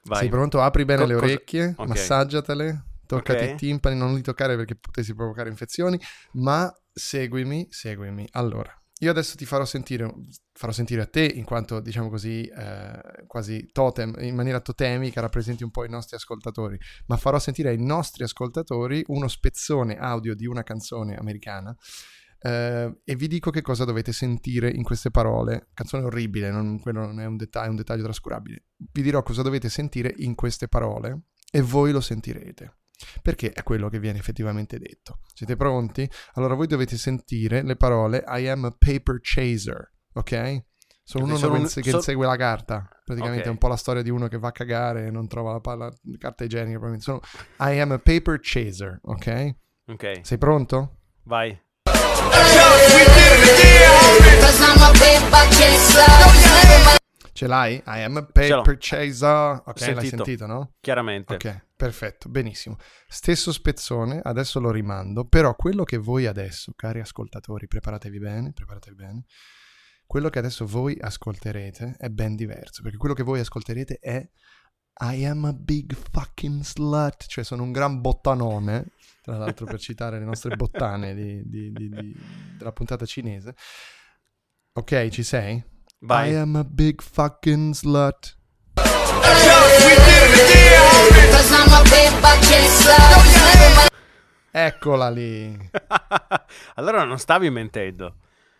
Vai. 0.05 0.21
Sei 0.21 0.29
pronto? 0.29 0.61
Apri 0.61 0.83
bene 0.83 1.01
Co- 1.03 1.07
le 1.07 1.15
orecchie, 1.15 1.73
ok. 1.77 1.87
massaggiatele, 1.87 2.85
toccati 3.05 3.43
Ok. 3.43 3.49
i 3.51 3.55
timpani, 3.55 3.95
non 3.95 4.15
li 4.15 4.21
toccare 4.21 4.55
perché 4.55 4.75
potessi 4.75 5.13
provocare 5.13 5.49
infezioni, 5.49 5.99
ma 6.33 6.73
seguimi, 6.91 7.67
seguimi. 7.69 8.27
Allora, 8.31 8.71
io 8.99 9.11
adesso 9.11 9.35
ti 9.35 9.45
farò 9.45 9.63
sentire, 9.63 10.11
farò 10.53 10.71
sentire 10.71 11.01
a 11.01 11.05
te, 11.05 11.23
in 11.23 11.43
quanto, 11.43 11.79
diciamo 11.79 12.09
così, 12.09 12.45
eh, 12.47 13.25
quasi 13.27 13.69
totem, 13.71 14.15
in 14.21 14.33
maniera 14.33 14.59
totemica, 14.59 15.21
rappresenti 15.21 15.63
un 15.63 15.69
po' 15.69 15.85
i 15.85 15.89
nostri 15.89 16.15
ascoltatori, 16.15 16.79
ma 17.07 17.17
farò 17.17 17.37
sentire 17.37 17.69
ai 17.69 17.83
nostri 17.83 18.23
ascoltatori 18.23 19.03
uno 19.07 19.27
spezzone 19.27 19.97
audio 19.97 20.33
di 20.33 20.47
una 20.47 20.63
canzone 20.63 21.15
americana 21.15 21.75
eh, 22.39 22.99
e 23.03 23.15
vi 23.15 23.27
dico 23.27 23.49
che 23.51 23.61
cosa 23.61 23.85
dovete 23.85 24.11
sentire 24.11 24.69
in 24.69 24.83
queste 24.83 25.11
parole. 25.11 25.69
Canzone 25.73 26.03
orribile, 26.03 26.51
non, 26.51 26.79
quello 26.79 27.05
non 27.05 27.19
è 27.19 27.25
un, 27.25 27.37
detta- 27.37 27.63
è 27.63 27.67
un 27.67 27.75
dettaglio 27.75 28.03
trascurabile. 28.03 28.65
Vi 28.75 29.01
dirò 29.01 29.23
cosa 29.23 29.41
dovete 29.41 29.69
sentire 29.69 30.13
in 30.17 30.35
queste 30.35 30.67
parole 30.67 31.21
e 31.51 31.61
voi 31.61 31.91
lo 31.91 32.01
sentirete. 32.01 32.77
Perché 33.21 33.51
è 33.51 33.61
quello 33.61 33.89
che 33.89 33.99
viene 33.99 34.17
effettivamente 34.17 34.79
detto. 34.79 35.19
Siete 35.33 35.55
pronti? 35.55 36.09
Allora 36.33 36.55
voi 36.55 36.65
dovete 36.65 36.97
sentire 36.97 37.61
le 37.61 37.75
parole 37.75 38.23
I 38.27 38.47
am 38.47 38.65
a 38.65 38.71
paper 38.77 39.19
chaser, 39.21 39.93
ok? 40.13 40.63
Sono 41.03 41.25
uno 41.25 41.37
sono 41.37 41.53
che, 41.53 41.59
un- 41.59 41.67
che 41.83 41.89
so- 41.91 42.01
segue 42.01 42.25
la 42.25 42.35
carta. 42.35 42.89
Praticamente 43.05 43.43
Ok. 43.43 43.47
è 43.47 43.51
un 43.51 43.57
po' 43.59 43.67
la 43.67 43.75
storia 43.77 44.01
di 44.01 44.09
uno 44.09 44.27
che 44.27 44.37
va 44.39 44.47
a 44.49 44.51
cagare 44.51 45.05
e 45.05 45.11
non 45.11 45.27
trova 45.27 45.51
la, 45.53 45.59
palla, 45.61 45.85
la 45.85 46.17
carta 46.17 46.43
igienica. 46.43 46.79
Sono 46.99 47.21
I 47.59 47.79
am 47.79 47.91
a 47.91 47.99
paper 47.99 48.39
chaser, 48.41 48.99
ok? 49.03 49.55
Ok, 49.89 50.19
Sei 50.23 50.37
pronto? 50.37 50.97
vai. 51.23 51.57
Ce 57.37 57.45
l'hai? 57.45 57.75
I 57.85 58.01
am 58.01 58.17
a 58.17 58.23
paper 58.23 58.77
chaser. 58.79 59.61
Ok, 59.63 59.79
l'hai 59.81 59.93
Sentito. 59.93 60.23
sentito, 60.23 60.47
no? 60.47 60.73
Chiaramente. 60.79 61.35
Ok, 61.35 61.67
perfetto, 61.75 62.29
benissimo. 62.29 62.77
Stesso 63.07 63.51
spezzone, 63.51 64.19
adesso 64.23 64.59
lo 64.59 64.71
rimando, 64.71 65.23
però 65.27 65.55
quello 65.55 65.83
che 65.83 65.97
voi 65.97 66.25
adesso, 66.25 66.73
cari 66.75 66.99
ascoltatori, 66.99 67.67
preparatevi 67.67 68.17
bene, 68.17 68.53
preparatevi 68.53 68.95
bene. 68.95 69.25
Quello 70.07 70.29
che 70.29 70.39
adesso 70.39 70.65
voi 70.65 70.97
ascolterete 70.99 71.97
è 71.99 72.09
ben 72.09 72.35
diverso, 72.35 72.81
perché 72.81 72.97
quello 72.97 73.13
che 73.13 73.21
voi 73.21 73.39
ascolterete 73.39 73.99
è 74.01 74.27
I 74.99 75.25
am 75.25 75.45
a 75.45 75.53
big 75.53 75.93
fucking 75.95 76.63
slut, 76.63 77.27
cioè 77.27 77.43
sono 77.43 77.61
un 77.63 77.71
gran 77.71 78.01
bottanone, 78.01 78.93
tra 79.21 79.37
l'altro 79.37 79.65
per 79.65 79.79
citare 79.79 80.17
le 80.17 80.25
nostre 80.25 80.55
bottane 80.55 81.13
di- 81.13 81.43
di- 81.45 81.71
di- 81.71 82.15
della 82.57 82.71
puntata 82.71 83.05
cinese. 83.05 83.55
Ok, 84.73 85.09
ci 85.09 85.21
sei? 85.23 85.63
Vai. 85.99 86.31
I 86.31 86.35
am 86.35 86.55
a 86.55 86.63
big 86.63 87.01
fucking 87.01 87.73
slut. 87.73 88.35
Eccola 94.51 95.09
lì. 95.09 95.55
allora 96.75 97.03
non 97.03 97.19
stavi 97.19 97.49
mentendo. 97.51 98.15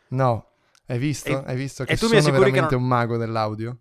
No, 0.10 0.52
hai 0.86 1.00
visto? 1.00 1.30
E- 1.30 1.44
hai 1.48 1.56
visto 1.56 1.84
che 1.84 1.94
sono 1.98 2.12
veramente 2.32 2.76
non- 2.76 2.84
un 2.84 2.88
mago 2.88 3.18
dell'audio? 3.18 3.80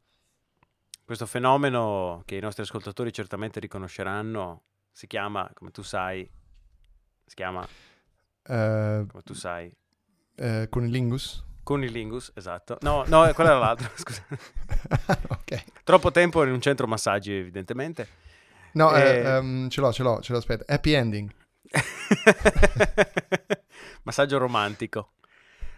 Questo 1.07 1.27
fenomeno 1.27 2.23
che 2.25 2.35
i 2.35 2.41
nostri 2.41 2.65
ascoltatori 2.65 3.13
certamente 3.13 3.61
riconosceranno 3.61 4.65
si 4.91 5.07
chiama, 5.07 5.49
come 5.55 5.71
tu 5.71 5.83
sai, 5.83 6.29
si 7.25 7.35
chiama, 7.37 7.65
Eh, 8.43 9.05
come 9.09 9.23
tu 9.23 9.33
sai, 9.33 9.73
eh, 10.35 10.67
Conilingus? 10.69 11.45
conilingus, 11.63 12.33
esatto. 12.35 12.79
No, 12.81 13.05
no, 13.07 13.33
quella 13.35 13.51
era 13.51 13.59
l'altra, 13.61 13.89
scusa. 13.95 14.25
ok. 15.31 15.65
Troppo 15.85 16.11
tempo 16.11 16.43
in 16.43 16.51
un 16.51 16.61
centro 16.61 16.89
massaggi, 16.89 17.33
evidentemente. 17.33 18.09
No, 18.73 18.93
eh, 18.97 19.01
Eh, 19.01 19.27
ehm, 19.37 19.69
ce 19.69 19.81
l'ho, 19.81 19.93
ce 19.93 20.03
l'ho, 20.03 20.21
ce 20.21 20.33
l'ho, 20.33 20.39
aspetta. 20.39 20.65
Happy 20.73 20.93
ending. 20.93 21.33
Massaggio 24.03 24.39
romantico. 24.39 25.13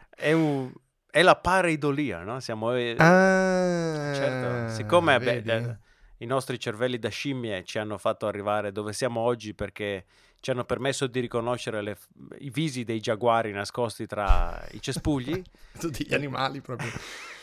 È, 0.09 0.33
un- 0.33 0.73
è 1.19 1.23
la 1.23 1.35
pareidolia, 1.37 2.23
no? 2.23 2.39
Siamo... 2.39 2.73
eh, 2.75 2.95
Ah, 2.99 4.13
certo, 4.13 4.69
siccome 4.69 5.19
beh, 5.19 5.43
eh, 5.45 5.79
i 6.19 6.27
nostri 6.27 6.61
cervelli 6.61 6.99
da 6.99 7.09
scimmie 7.09 7.65
ci 7.65 7.79
hanno 7.79 7.99
fatto 7.99 8.27
arrivare 8.29 8.71
dove 8.71 8.93
siamo 8.93 9.21
oggi 9.21 9.53
perché 9.53 10.05
ci 10.41 10.51
hanno 10.53 10.65
permesso 10.65 11.09
di 11.09 11.19
riconoscere 11.19 11.83
le- 11.83 11.99
i 12.39 12.51
visi 12.51 12.85
dei 12.85 13.01
giaguari 13.01 13.51
nascosti 13.51 14.07
tra 14.07 14.65
i 14.71 14.81
cespugli, 14.81 15.43
Tutti 15.79 16.07
gli 16.07 16.15
animali 16.15 16.61
proprio. 16.61 16.91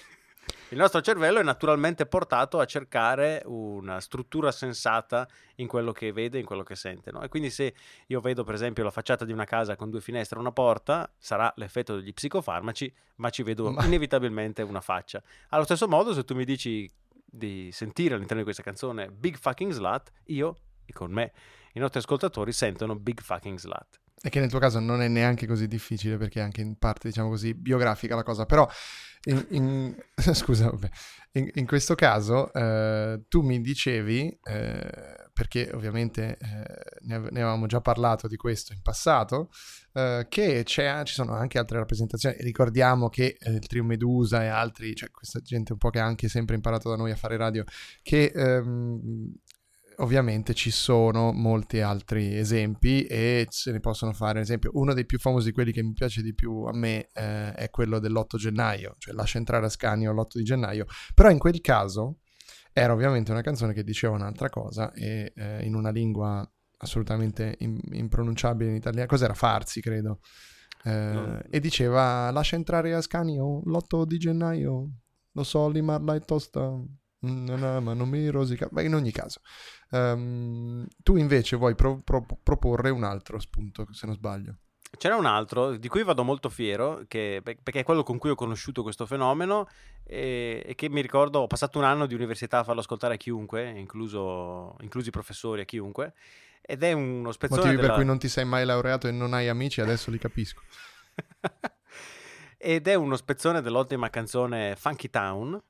il 0.69 0.77
nostro 0.77 1.01
cervello 1.01 1.39
è 1.39 1.43
naturalmente 1.43 2.05
portato 2.05 2.59
a 2.59 2.65
cercare 2.65 3.41
una 3.45 3.99
struttura 3.99 4.51
sensata 4.51 5.27
in 5.55 5.67
quello 5.67 5.91
che 5.91 6.11
vede, 6.11 6.39
in 6.39 6.45
quello 6.45 6.63
che 6.63 6.75
sente. 6.75 7.11
no? 7.11 7.21
E 7.21 7.27
quindi 7.27 7.49
se 7.49 7.73
io 8.07 8.19
vedo 8.19 8.43
per 8.43 8.55
esempio 8.55 8.83
la 8.83 8.91
facciata 8.91 9.25
di 9.25 9.31
una 9.31 9.45
casa 9.45 9.75
con 9.75 9.89
due 9.89 10.01
finestre 10.01 10.37
e 10.37 10.39
una 10.41 10.51
porta, 10.51 11.11
sarà 11.17 11.51
l'effetto 11.57 11.95
degli 11.95 12.13
psicofarmaci, 12.13 12.93
ma 13.17 13.29
ci 13.29 13.43
vedo 13.43 13.71
Ma- 13.71 13.85
inevitabilmente 13.85 14.61
una 14.61 14.81
faccia. 14.81 15.21
Allo 15.49 15.63
stesso 15.63 15.87
modo, 15.87 16.13
se 16.13 16.23
tu 16.23 16.35
mi 16.35 16.45
dici 16.45 16.89
di 17.23 17.69
sentire 17.71 18.13
all'interno 18.13 18.39
di 18.39 18.43
questa 18.43 18.63
canzone 18.63 19.09
Big 19.09 19.37
Fucking 19.37 19.71
Slut, 19.71 20.11
io 20.25 20.57
e 20.85 20.93
con 20.93 21.11
me 21.11 21.31
i 21.73 21.79
nostri 21.79 21.99
ascoltatori 21.99 22.51
sentono 22.51 22.95
Big 22.95 23.21
Fucking 23.21 23.57
Slut. 23.57 23.99
E 24.21 24.29
che 24.29 24.39
nel 24.39 24.49
tuo 24.49 24.59
caso 24.59 24.79
non 24.79 25.01
è 25.01 25.07
neanche 25.07 25.45
così 25.45 25.67
difficile 25.67 26.17
perché 26.17 26.39
è 26.39 26.43
anche 26.43 26.61
in 26.61 26.77
parte, 26.79 27.09
diciamo 27.09 27.29
così, 27.29 27.53
biografica 27.53 28.15
la 28.15 28.23
cosa. 28.23 28.45
Però, 28.45 28.67
in, 29.25 29.45
in- 29.49 29.95
scusa. 30.33 30.71
In, 31.33 31.49
in 31.55 31.65
questo 31.65 31.95
caso 31.95 32.51
eh, 32.53 33.25
tu 33.27 33.41
mi 33.41 33.59
dicevi, 33.59 34.39
eh, 34.41 35.29
perché 35.33 35.69
ovviamente 35.73 36.37
eh, 36.37 36.97
ne, 37.01 37.15
ave- 37.15 37.29
ne 37.31 37.41
avevamo 37.41 37.65
già 37.65 37.81
parlato 37.81 38.27
di 38.27 38.37
questo 38.37 38.71
in 38.71 38.81
passato, 38.81 39.49
eh, 39.93 40.27
che 40.29 40.63
ci 40.63 40.81
sono 41.05 41.33
anche 41.33 41.59
altre 41.59 41.77
rappresentazioni. 41.77 42.37
Ricordiamo 42.39 43.09
che 43.09 43.35
eh, 43.37 43.51
il 43.51 43.67
trio 43.67 43.83
Medusa 43.83 44.43
e 44.43 44.47
altri, 44.47 44.95
cioè 44.95 45.11
questa 45.11 45.39
gente 45.41 45.73
un 45.73 45.77
po' 45.77 45.89
che 45.89 45.99
ha 45.99 46.05
anche 46.05 46.29
sempre 46.29 46.55
imparato 46.55 46.89
da 46.89 46.95
noi 46.95 47.11
a 47.11 47.17
fare 47.17 47.35
radio, 47.35 47.65
che 48.01 48.31
ehm, 48.33 49.33
ovviamente 49.97 50.53
ci 50.53 50.71
sono 50.71 51.31
molti 51.31 51.79
altri 51.81 52.37
esempi 52.37 53.05
e 53.05 53.47
se 53.49 53.71
ne 53.71 53.79
possono 53.79 54.13
fare. 54.13 54.39
Ad 54.39 54.43
esempio, 54.43 54.71
uno 54.73 54.93
dei 54.93 55.05
più 55.05 55.17
famosi, 55.19 55.51
quelli 55.51 55.71
che 55.71 55.83
mi 55.83 55.93
piace 55.93 56.21
di 56.21 56.33
più 56.33 56.63
a 56.63 56.73
me, 56.73 57.09
eh, 57.13 57.53
è 57.53 57.69
quello 57.69 57.99
dell'8 57.99 58.37
gennaio, 58.37 58.95
cioè 58.97 59.13
lascia 59.13 59.37
entrare 59.37 59.65
a 59.65 59.69
Scanio 59.69 60.11
l'8 60.13 60.37
di 60.37 60.43
gennaio. 60.43 60.85
Però 61.13 61.29
in 61.29 61.37
quel 61.37 61.59
caso 61.61 62.19
era 62.73 62.93
ovviamente 62.93 63.31
una 63.31 63.41
canzone 63.41 63.73
che 63.73 63.83
diceva 63.83 64.13
un'altra 64.15 64.49
cosa 64.49 64.91
e 64.93 65.31
eh, 65.35 65.65
in 65.65 65.75
una 65.75 65.91
lingua 65.91 66.47
assolutamente 66.77 67.55
im- 67.59 67.79
impronunciabile 67.91 68.69
in 68.69 68.75
italiano. 68.75 69.07
Cos'era? 69.07 69.33
Farsi, 69.33 69.81
credo. 69.81 70.19
Eh, 70.83 70.91
No. 71.13 71.41
E 71.49 71.59
diceva 71.59 72.29
lascia 72.31 72.55
entrare 72.55 72.93
a 72.93 73.01
Scanio 73.01 73.61
l'8 73.65 74.05
di 74.05 74.17
gennaio. 74.17 74.89
Lo 75.31 75.43
so, 75.43 75.67
limarla 75.69 76.15
è 76.15 76.21
tosta. 76.21 76.69
Mm, 77.25 77.45
no, 77.45 77.55
no, 77.55 77.81
ma 77.81 77.93
non 77.93 78.07
mi 78.07 78.27
rosica. 78.29 78.67
Ma 78.71 78.81
in 78.81 78.93
ogni 78.93 79.11
caso, 79.11 79.39
ehm, 79.91 80.85
tu 81.03 81.15
invece 81.17 81.55
vuoi 81.55 81.75
pro- 81.75 82.01
pro- 82.03 82.25
proporre 82.43 82.89
un 82.89 83.03
altro 83.03 83.39
spunto, 83.39 83.87
se 83.91 84.05
non 84.05 84.15
sbaglio. 84.15 84.57
C'era 84.97 85.17
un 85.17 85.25
altro 85.25 85.75
di 85.75 85.87
cui 85.89 86.03
vado 86.03 86.23
molto 86.23 86.49
fiero, 86.49 87.03
che- 87.07 87.41
pe- 87.43 87.57
perché 87.61 87.81
è 87.81 87.83
quello 87.83 88.03
con 88.03 88.17
cui 88.17 88.29
ho 88.29 88.35
conosciuto 88.35 88.81
questo 88.81 89.05
fenomeno 89.05 89.67
e, 90.05 90.63
e 90.65 90.75
che 90.75 90.87
mi 90.89 91.01
ricordo, 91.01 91.39
ho 91.39 91.47
passato 91.47 91.77
un 91.79 91.83
anno 91.83 92.05
di 92.05 92.13
università 92.13 92.59
a 92.59 92.63
farlo 92.63 92.79
ascoltare 92.79 93.15
a 93.15 93.17
chiunque, 93.17 93.69
incluso, 93.71 94.75
inclusi 94.81 95.09
i 95.09 95.11
professori, 95.11 95.61
a 95.61 95.65
chiunque, 95.65 96.13
ed 96.61 96.81
è 96.83 96.93
uno 96.93 97.31
spezzone 97.33 97.59
Motivi 97.61 97.75
per 97.75 97.85
della- 97.85 97.95
cui 97.97 98.05
non 98.05 98.17
ti 98.19 98.29
sei 98.29 98.45
mai 98.45 98.63
laureato 98.65 99.07
e 99.07 99.11
non 99.11 99.33
hai 99.33 99.49
amici, 99.49 99.81
adesso 99.81 100.09
li 100.11 100.17
capisco. 100.17 100.61
Ed 102.57 102.87
è 102.87 102.95
uno 102.95 103.15
spezzone 103.15 103.61
dell'ottima 103.61 104.09
canzone 104.09 104.75
Funky 104.77 105.09
Town 105.09 105.61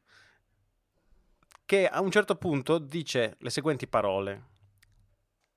che 1.66 1.88
a 1.88 2.00
un 2.02 2.12
certo 2.12 2.36
punto 2.36 2.78
dice 2.78 3.36
le 3.40 3.50
seguenti 3.50 3.88
parole. 3.88 4.54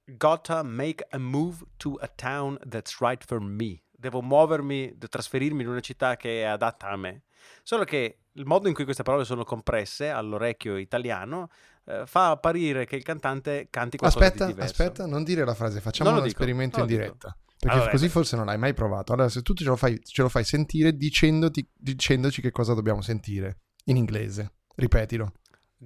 Gotta 0.05 0.63
make 0.63 1.07
a 1.11 1.19
move 1.19 1.59
to 1.77 1.99
a 2.01 2.09
town 2.09 2.59
that's 2.67 2.99
right 3.01 3.23
for 3.25 3.41
me. 3.41 3.83
Devo 3.91 4.23
muovermi, 4.23 4.93
devo 4.93 5.09
trasferirmi 5.09 5.63
in 5.63 5.69
una 5.69 5.81
città 5.81 6.17
che 6.17 6.43
è 6.43 6.45
adatta 6.45 6.89
a 6.89 6.97
me. 6.97 7.25
Solo 7.63 7.85
che 7.85 8.21
il 8.33 8.47
modo 8.47 8.69
in 8.69 8.75
cui 8.75 8.85
queste 8.85 9.03
parole 9.03 9.25
sono 9.25 9.45
compresse 9.45 10.09
all'orecchio 10.09 10.77
italiano 10.77 11.51
eh, 11.85 12.07
fa 12.07 12.31
apparire 12.31 12.87
che 12.87 12.97
il 12.97 13.03
cantante 13.03 13.69
canti 13.71 13.97
qualcosa 13.97 14.25
Aspetta, 14.25 14.47
di 14.47 14.53
diverso. 14.53 14.83
aspetta, 14.83 15.07
non 15.07 15.25
dire 15.25 15.45
la 15.45 15.55
frase, 15.55 15.81
facciamo 15.81 16.11
un 16.11 16.17
dico, 16.17 16.29
esperimento 16.29 16.81
in 16.81 16.87
dico. 16.87 17.01
diretta. 17.01 17.37
Perché 17.59 17.77
Allora, 17.77 17.91
così 17.91 18.07
beh. 18.07 18.13
forse 18.13 18.37
non 18.37 18.47
l'hai 18.47 18.59
mai 18.59 18.73
provato. 18.73 19.13
Allora, 19.13 19.29
se 19.29 19.43
tu 19.43 19.53
ce 19.53 19.65
lo 19.65 19.75
fai, 19.77 20.01
ce 20.05 20.23
lo 20.23 20.29
fai 20.29 20.45
sentire 20.45 20.97
dicendoti, 20.97 21.69
dicendoci 21.75 22.41
che 22.41 22.53
cosa 22.53 22.73
dobbiamo 22.73 23.03
sentire 23.03 23.59
in 23.87 23.97
inglese. 23.97 24.53
Ripetilo. 24.77 25.33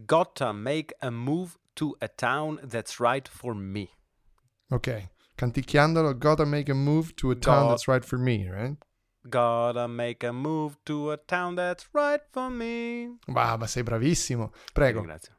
Gotta 0.07 0.53
make 0.53 0.93
a 1.03 1.11
move 1.11 1.59
to 1.77 1.97
a 2.01 2.09
town 2.09 2.59
that's 2.63 2.99
right 3.01 3.29
for 3.29 3.55
me. 3.55 3.91
Ok. 4.71 5.11
Canticchiandolo, 5.37 6.17
gotta 6.19 6.45
make 6.47 6.71
a 6.71 6.75
move 6.75 7.15
to 7.17 7.31
a 7.31 7.35
town 7.35 7.65
Got- 7.65 7.69
that's 7.71 7.89
right 7.89 8.05
for 8.05 8.19
me, 8.19 8.49
right? 8.49 8.77
Gotta 9.29 9.87
make 9.87 10.25
a 10.25 10.33
move 10.33 10.77
to 10.85 11.13
a 11.13 11.17
town 11.17 11.55
that's 11.55 11.87
right 11.95 12.21
for 12.33 12.51
me. 12.51 13.19
Bah, 13.27 13.57
ma 13.57 13.67
sei 13.67 13.83
bravissimo. 13.83 14.53
Prego. 14.73 15.01
ringrazio. 15.01 15.33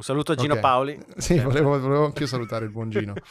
Un 0.00 0.06
saluto 0.06 0.32
a 0.32 0.34
Gino 0.34 0.54
Ok. 0.54 0.60
Paoli. 0.60 0.98
Sì, 1.18 1.38
volevo, 1.38 1.78
volevo 1.78 2.06
anch'io 2.06 2.26
salutare 2.26 2.64
il 2.64 2.70
buon 2.70 2.88
Gino. 2.90 3.12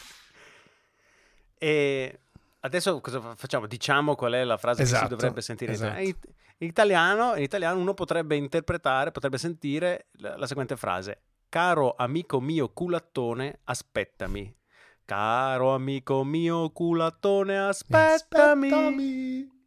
E 1.62 2.20
adesso 2.62 3.02
cosa 3.02 3.20
fa- 3.20 3.36
facciamo? 3.36 3.68
Diciamo 3.68 4.16
qual 4.16 4.32
è 4.34 4.44
la 4.46 4.56
frase 4.56 4.78
che 4.84 4.88
Esatto, 4.88 5.04
si 5.04 5.10
dovrebbe 5.10 5.42
sentire 5.42 5.72
in 5.74 5.78
esatto. 5.78 6.00
italiano. 6.00 6.16
In, 6.26 6.34
in 6.60 6.68
italiano. 6.68 7.36
In 7.36 7.44
italiano 7.44 7.80
uno 7.80 7.94
potrebbe 7.94 8.36
interpretare, 8.38 9.12
potrebbe 9.12 9.38
sentire 9.38 10.08
la, 10.20 10.38
la 10.38 10.48
seguente 10.48 10.78
frase. 10.78 11.24
Caro 11.50 11.96
amico 11.98 12.40
mio 12.40 12.70
culattone, 12.70 13.60
aspettami. 13.66 14.56
Caro 15.04 15.74
amico 15.74 16.24
mio 16.24 16.70
culattone, 16.70 17.58
aspettami. 17.60 18.68
Aspettami. 18.72 19.59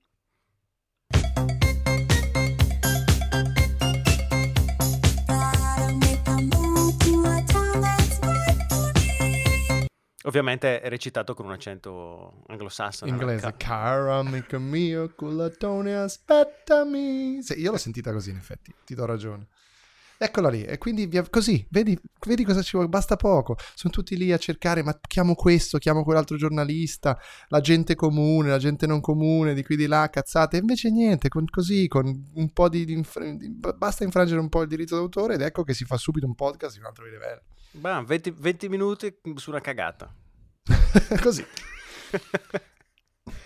Ovviamente 10.24 10.80
è 10.80 10.88
recitato 10.88 11.34
con 11.34 11.46
un 11.46 11.52
accento 11.52 12.42
anglosassone. 12.46 13.10
Inglese. 13.10 13.40
Ca- 13.42 13.54
Caro 13.56 14.18
amico 14.18 14.58
mio, 14.58 15.12
culatone, 15.14 15.96
aspettami. 15.96 17.42
Sì, 17.42 17.58
io 17.60 17.70
l'ho 17.72 17.76
sentita 17.78 18.12
così, 18.12 18.30
in 18.30 18.36
effetti. 18.36 18.72
Ti 18.84 18.94
do 18.94 19.04
ragione. 19.04 19.48
Eccola 20.18 20.50
lì. 20.50 20.62
E 20.62 20.78
quindi 20.78 21.06
via- 21.06 21.28
così, 21.28 21.66
vedi, 21.70 21.98
vedi 22.28 22.44
cosa 22.44 22.62
ci 22.62 22.70
vuole? 22.74 22.86
Basta 22.88 23.16
poco. 23.16 23.56
Sono 23.74 23.92
tutti 23.92 24.16
lì 24.16 24.30
a 24.30 24.36
cercare, 24.36 24.84
ma 24.84 24.96
chiamo 25.08 25.34
questo, 25.34 25.78
chiamo 25.78 26.04
quell'altro 26.04 26.36
giornalista, 26.36 27.18
la 27.48 27.60
gente 27.60 27.96
comune, 27.96 28.48
la 28.50 28.58
gente 28.58 28.86
non 28.86 29.00
comune, 29.00 29.52
di 29.52 29.64
qui 29.64 29.74
di 29.74 29.86
là, 29.88 30.08
cazzate. 30.08 30.56
E 30.58 30.60
invece 30.60 30.90
niente, 30.92 31.28
con, 31.28 31.44
così, 31.50 31.88
con 31.88 32.30
un 32.34 32.52
po' 32.52 32.68
di, 32.68 32.84
di 32.84 32.94
di- 33.36 33.58
Basta 33.76 34.04
infrangere 34.04 34.38
un 34.38 34.48
po' 34.48 34.62
il 34.62 34.68
diritto 34.68 34.94
d'autore 34.94 35.34
ed 35.34 35.40
ecco 35.40 35.64
che 35.64 35.74
si 35.74 35.84
fa 35.84 35.96
subito 35.96 36.26
un 36.26 36.36
podcast 36.36 36.74
di 36.74 36.78
un 36.80 36.86
altro 36.86 37.04
livello. 37.04 37.42
Bah, 37.72 38.02
20, 38.02 38.30
20 38.36 38.68
minuti 38.68 39.14
su 39.36 39.50
una 39.50 39.60
cagata. 39.60 40.12
così. 41.22 41.44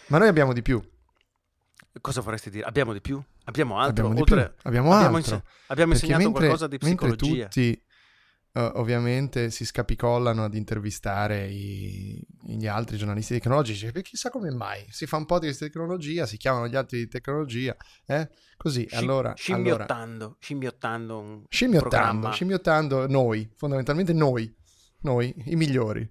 Ma 0.09 0.19
noi 0.19 0.29
abbiamo 0.29 0.53
di 0.53 0.63
più. 0.63 0.83
Cosa 2.01 2.21
vorresti 2.21 2.51
dire? 2.51 2.65
Abbiamo 2.67 2.93
di 2.93 3.01
più? 3.01 3.21
Abbiamo 3.45 3.79
altro? 3.79 4.07
Abbiamo 4.07 4.21
Oltre-. 4.21 4.55
Abbiamo 4.63 4.93
abbiamo 4.93 5.17
altro. 5.17 5.35
inse- 5.35 5.45
abbiamo 5.69 5.93
insegnato 5.93 6.23
mentre, 6.23 6.39
qualcosa 6.41 6.67
di 6.67 6.79
mentre 6.83 7.09
psicologia. 7.09 7.45
tutti 7.45 7.83
eh, 8.57 8.71
ovviamente 8.77 9.51
si 9.51 9.67
scapicollano 9.67 10.43
ad 10.45 10.55
intervistare 10.55 11.47
i- 11.47 12.25
gli 12.43 12.67
altri 12.67 12.97
giornalisti 12.97 13.35
tecnologici, 13.35 13.85
perché 13.85 14.03
chissà 14.03 14.31
come 14.31 14.51
mai 14.51 14.87
si 14.89 15.07
fa 15.07 15.19
un 15.19 15.27
po' 15.27 15.39
di 15.39 15.55
tecnologia, 15.55 16.25
si 16.25 16.39
chiamano 16.39 16.67
gli 16.67 16.75
altri 16.75 16.99
di 17.01 17.09
tecnologia, 17.09 17.77
eh? 18.07 18.31
così 18.57 18.87
Sci- 18.89 18.95
allora, 18.97 19.35
allora 19.49 19.85
scimmiottando, 19.85 20.37
scimmiottando 20.41 21.19
un 21.19 21.45
scimmiottando, 21.51 22.31
scimmiottando 22.33 23.07
noi, 23.07 23.51
fondamentalmente 23.55 24.15
noi, 24.15 24.53
noi, 25.01 25.35
i 25.47 25.57
migliori. 25.57 26.11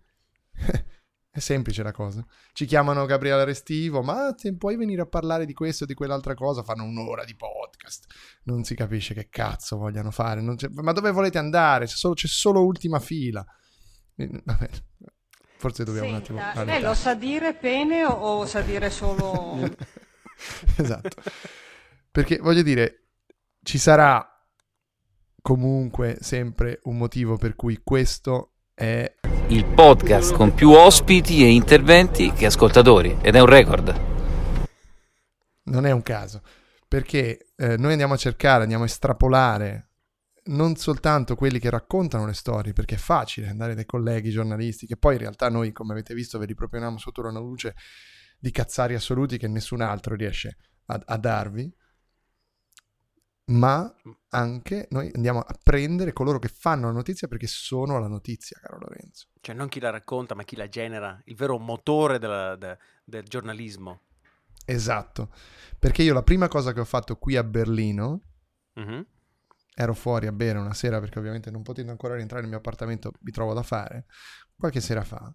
È 1.35 1.39
semplice 1.39 1.83
la 1.83 1.91
cosa. 1.91 2.25
Ci 2.53 2.63
chiamano 2.63 3.05
Gabriele 3.05 3.43
Restivo, 3.43 4.01
ma 4.01 4.33
te 4.33 4.55
puoi 4.55 4.77
venire 4.77 5.01
a 5.01 5.05
parlare 5.05 5.45
di 5.45 5.51
questo 5.51 5.83
o 5.83 5.85
di 5.85 5.93
quell'altra 5.93 6.33
cosa? 6.33 6.63
Fanno 6.63 6.85
un'ora 6.85 7.25
di 7.25 7.35
podcast. 7.35 8.05
Non 8.43 8.63
si 8.63 8.73
capisce 8.73 9.13
che 9.13 9.27
cazzo 9.27 9.75
vogliano 9.75 10.11
fare. 10.11 10.39
Ma 10.41 10.93
dove 10.93 11.11
volete 11.11 11.37
andare? 11.37 11.87
C'è 11.87 11.95
solo, 11.95 12.13
c'è 12.13 12.27
solo 12.27 12.63
ultima 12.63 13.01
fila. 13.01 13.45
Eh, 14.15 14.29
Vabbè, 14.45 14.69
forse 15.57 15.83
dobbiamo 15.83 16.07
un 16.07 16.15
attimo... 16.15 16.39
Senta, 16.39 16.63
lei 16.63 16.81
lo 16.81 16.93
sa 16.93 17.15
dire 17.15 17.53
pene 17.53 18.05
o, 18.05 18.13
o 18.13 18.45
sa 18.45 18.61
dire 18.61 18.89
solo... 18.89 19.59
esatto. 20.77 21.21
Perché 22.11 22.37
voglio 22.37 22.61
dire, 22.61 23.09
ci 23.61 23.77
sarà 23.77 24.25
comunque 25.41 26.15
sempre 26.21 26.79
un 26.83 26.95
motivo 26.95 27.35
per 27.35 27.57
cui 27.57 27.81
questo 27.83 28.54
è 28.77 29.15
il 29.47 29.63
podcast 29.63 30.33
con 30.33 30.53
più 30.53 30.71
ospiti 30.71 31.45
e 31.45 31.47
interventi 31.47 32.33
che 32.33 32.45
ascoltatori 32.45 33.17
ed 33.21 33.35
è 33.35 33.39
un 33.39 33.45
record. 33.45 34.13
non 35.67 35.85
è 35.85 35.91
un 35.91 36.01
caso, 36.01 36.41
perché 36.85 37.53
eh, 37.55 37.77
noi 37.77 37.91
andiamo 37.91 38.15
a 38.15 38.17
cercare, 38.17 38.63
andiamo 38.63 38.83
a 38.83 38.87
estrapolare 38.87 39.91
non 40.47 40.75
soltanto 40.75 41.35
quelli 41.35 41.57
che 41.57 41.69
raccontano 41.69 42.25
le 42.25 42.33
storie, 42.33 42.73
perché 42.73 42.95
è 42.95 42.99
facile 42.99 43.47
andare 43.47 43.75
dai 43.75 43.85
colleghi 43.85 44.29
giornalisti, 44.29 44.85
che 44.85 44.97
poi 44.97 45.13
in 45.13 45.21
realtà 45.21 45.49
noi, 45.49 45.71
come 45.71 45.93
avete 45.93 46.13
visto, 46.13 46.37
ve 46.37 46.45
li 46.45 46.53
proponiamo 46.53 46.97
sotto 46.97 47.21
una 47.21 47.39
luce 47.39 47.75
di 48.37 48.51
cazzari 48.51 48.93
assoluti 48.93 49.37
che 49.37 49.47
nessun 49.47 49.81
altro 49.81 50.15
riesce 50.15 50.57
a, 50.87 51.01
a 51.03 51.17
darvi, 51.17 51.73
ma 53.45 53.93
anche 54.29 54.87
noi 54.89 55.11
andiamo 55.13 55.39
a 55.39 55.55
prendere 55.61 56.13
coloro 56.13 56.39
che 56.39 56.47
fanno 56.47 56.87
la 56.87 56.93
notizia 56.93 57.27
perché 57.27 57.47
sono 57.47 57.99
la 57.99 58.07
notizia, 58.07 58.57
caro 58.59 58.79
Lorenzo. 58.79 59.27
Cioè 59.41 59.55
non 59.55 59.67
chi 59.69 59.79
la 59.79 59.91
racconta, 59.91 60.35
ma 60.35 60.43
chi 60.43 60.55
la 60.55 60.67
genera, 60.67 61.21
il 61.25 61.35
vero 61.35 61.57
motore 61.59 62.17
della- 62.19 62.55
de- 62.55 62.77
del 63.03 63.23
giornalismo. 63.23 64.01
Esatto, 64.65 65.31
perché 65.77 66.01
io 66.01 66.13
la 66.13 66.23
prima 66.23 66.47
cosa 66.47 66.73
che 66.73 66.79
ho 66.79 66.85
fatto 66.85 67.17
qui 67.17 67.35
a 67.35 67.43
Berlino 67.43 68.21
Mhm. 68.73 69.05
ero 69.75 69.93
fuori 69.93 70.25
a 70.25 70.31
bere 70.31 70.57
una 70.57 70.73
sera 70.73 70.99
perché 70.99 71.19
ovviamente 71.19 71.51
non 71.51 71.61
potendo 71.61 71.91
ancora 71.91 72.15
rientrare 72.15 72.41
nel 72.41 72.49
mio 72.49 72.59
appartamento 72.59 73.11
mi 73.19 73.31
trovo 73.31 73.53
da 73.53 73.61
fare, 73.61 74.05
qualche 74.57 74.81
sera 74.81 75.03
fa. 75.03 75.31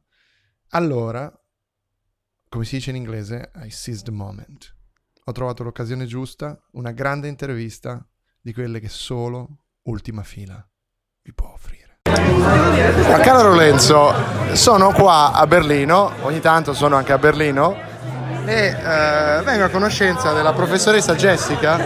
Allora, 0.71 1.33
come 2.49 2.65
si 2.65 2.77
dice 2.77 2.91
in 2.91 2.97
inglese, 2.97 3.53
I 3.63 3.71
seized 3.71 4.05
the 4.07 4.11
moment. 4.11 4.77
Ho 5.31 5.33
trovato 5.33 5.63
l'occasione 5.63 6.07
giusta, 6.07 6.59
una 6.73 6.91
grande 6.91 7.29
intervista 7.29 8.05
di 8.41 8.53
quelle 8.53 8.81
che 8.81 8.89
solo 8.89 9.47
ultima 9.83 10.25
fila 10.25 10.61
vi 11.23 11.33
può 11.33 11.53
offrire. 11.55 11.99
Ma 12.03 13.21
caro 13.21 13.51
Lorenzo, 13.51 14.13
sono 14.55 14.91
qua 14.91 15.31
a 15.31 15.47
Berlino, 15.47 16.11
ogni 16.23 16.41
tanto 16.41 16.75
sono 16.75 16.97
anche 16.97 17.13
a 17.13 17.19
Berlino 17.19 17.77
e 18.45 18.71
eh, 18.71 19.43
vengo 19.45 19.67
a 19.67 19.69
conoscenza 19.69 20.33
della 20.33 20.53
professoressa 20.53 21.15
Jessica 21.15 21.77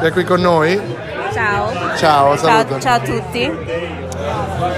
che 0.00 0.06
è 0.06 0.12
qui 0.12 0.24
con 0.24 0.40
noi. 0.40 0.80
Ciao. 1.34 1.94
Ciao, 1.98 2.36
saluto. 2.38 2.80
Ciao, 2.80 2.80
ciao 2.80 2.94
a 2.94 3.00
tutti. 3.00 3.75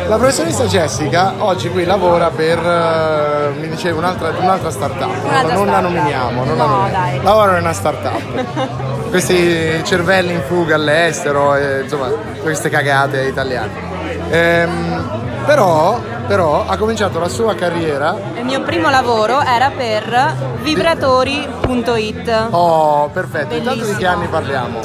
La 0.08 0.16
professoressa 0.16 0.64
Jessica 0.64 1.34
oggi 1.38 1.68
qui 1.70 1.84
lavora 1.84 2.30
per, 2.30 2.58
eh, 2.58 3.50
mi 3.58 3.68
dicevi, 3.68 3.96
un'altra, 3.96 4.30
un'altra 4.38 4.70
startup. 4.70 5.08
Un'altra 5.24 5.54
non 5.54 5.66
la 5.66 5.72
startup. 5.72 5.90
nominiamo, 5.90 6.44
non 6.44 6.56
la 6.56 6.64
No, 6.64 6.70
nominiamo. 6.76 7.04
dai. 7.06 7.22
Lavora 7.22 7.52
in 7.56 7.62
una 7.62 7.72
startup. 7.72 9.08
Questi 9.10 9.82
cervelli 9.84 10.32
in 10.34 10.42
fuga 10.46 10.74
all'estero, 10.74 11.54
e, 11.56 11.80
insomma, 11.82 12.08
queste 12.42 12.68
cagate 12.68 13.22
italiane. 13.22 13.70
Ehm, 14.30 15.20
però, 15.46 15.98
però 16.26 16.64
ha 16.66 16.76
cominciato 16.76 17.18
la 17.18 17.28
sua 17.28 17.54
carriera. 17.54 18.14
Il 18.36 18.44
mio 18.44 18.60
primo 18.62 18.90
lavoro 18.90 19.40
era 19.42 19.70
per 19.70 20.34
vibratori.it. 20.62 22.46
Oh, 22.50 23.08
perfetto. 23.12 23.54
Intanto 23.54 23.78
di 23.78 23.80
che 23.80 23.86
Bellissimo. 23.86 24.10
anni 24.10 24.26
parliamo? 24.28 24.80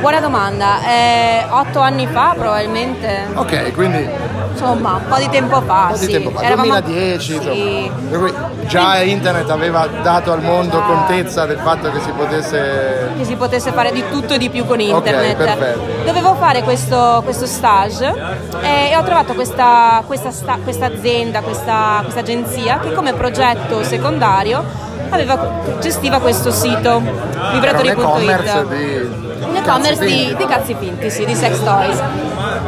Buona 0.00 0.20
domanda, 0.20 0.78
eh, 0.86 1.44
otto 1.50 1.80
anni 1.80 2.06
fa 2.06 2.32
probabilmente. 2.36 3.26
Ok, 3.34 3.72
quindi 3.74 4.08
insomma, 4.50 4.94
un 4.94 5.06
po' 5.06 5.16
di 5.16 5.28
tempo 5.28 5.60
fa. 5.60 5.88
Un 5.90 5.92
po' 5.92 5.98
di 5.98 6.04
sì. 6.06 6.10
tempo 6.12 6.30
fa, 6.30 6.42
Eravamo- 6.42 6.80
2010, 6.80 7.40
sì. 7.40 7.92
già 8.66 9.02
internet 9.02 9.50
aveva 9.50 9.86
dato 10.02 10.32
al 10.32 10.40
mondo 10.40 10.76
Esatto. 10.78 10.92
contezza 10.92 11.44
del 11.44 11.58
fatto 11.58 11.90
che 11.92 12.00
si 12.00 12.10
potesse... 12.12 13.10
che 13.18 13.24
si 13.24 13.36
potesse 13.36 13.72
fare 13.72 13.92
di 13.92 14.02
tutto 14.10 14.32
e 14.34 14.38
di 14.38 14.48
più 14.48 14.64
con 14.64 14.80
internet. 14.80 15.36
perfetto. 15.36 15.80
Dovevo 16.06 16.34
fare 16.36 16.62
questo, 16.62 17.20
questo 17.22 17.44
stage 17.44 18.06
e 18.62 18.96
ho 18.96 19.02
trovato 19.02 19.34
questa, 19.34 20.02
questa, 20.06 20.30
sta- 20.30 20.58
questa 20.62 20.86
azienda, 20.86 21.42
questa, 21.42 21.98
questa 22.02 22.20
agenzia 22.20 22.78
che 22.78 22.94
come 22.94 23.12
progetto 23.12 23.82
secondario 23.84 24.64
aveva- 25.10 25.60
gestiva 25.78 26.20
questo 26.20 26.50
sito, 26.50 27.02
vibratori.it. 27.52 29.28
e-commerce 29.60 30.04
di... 30.04 30.34
Di, 30.36 30.46
cazzi 30.46 30.74
finti, 30.78 31.10
sì, 31.10 31.24
di 31.24 31.34
sex 31.34 31.62
toys. 31.62 32.02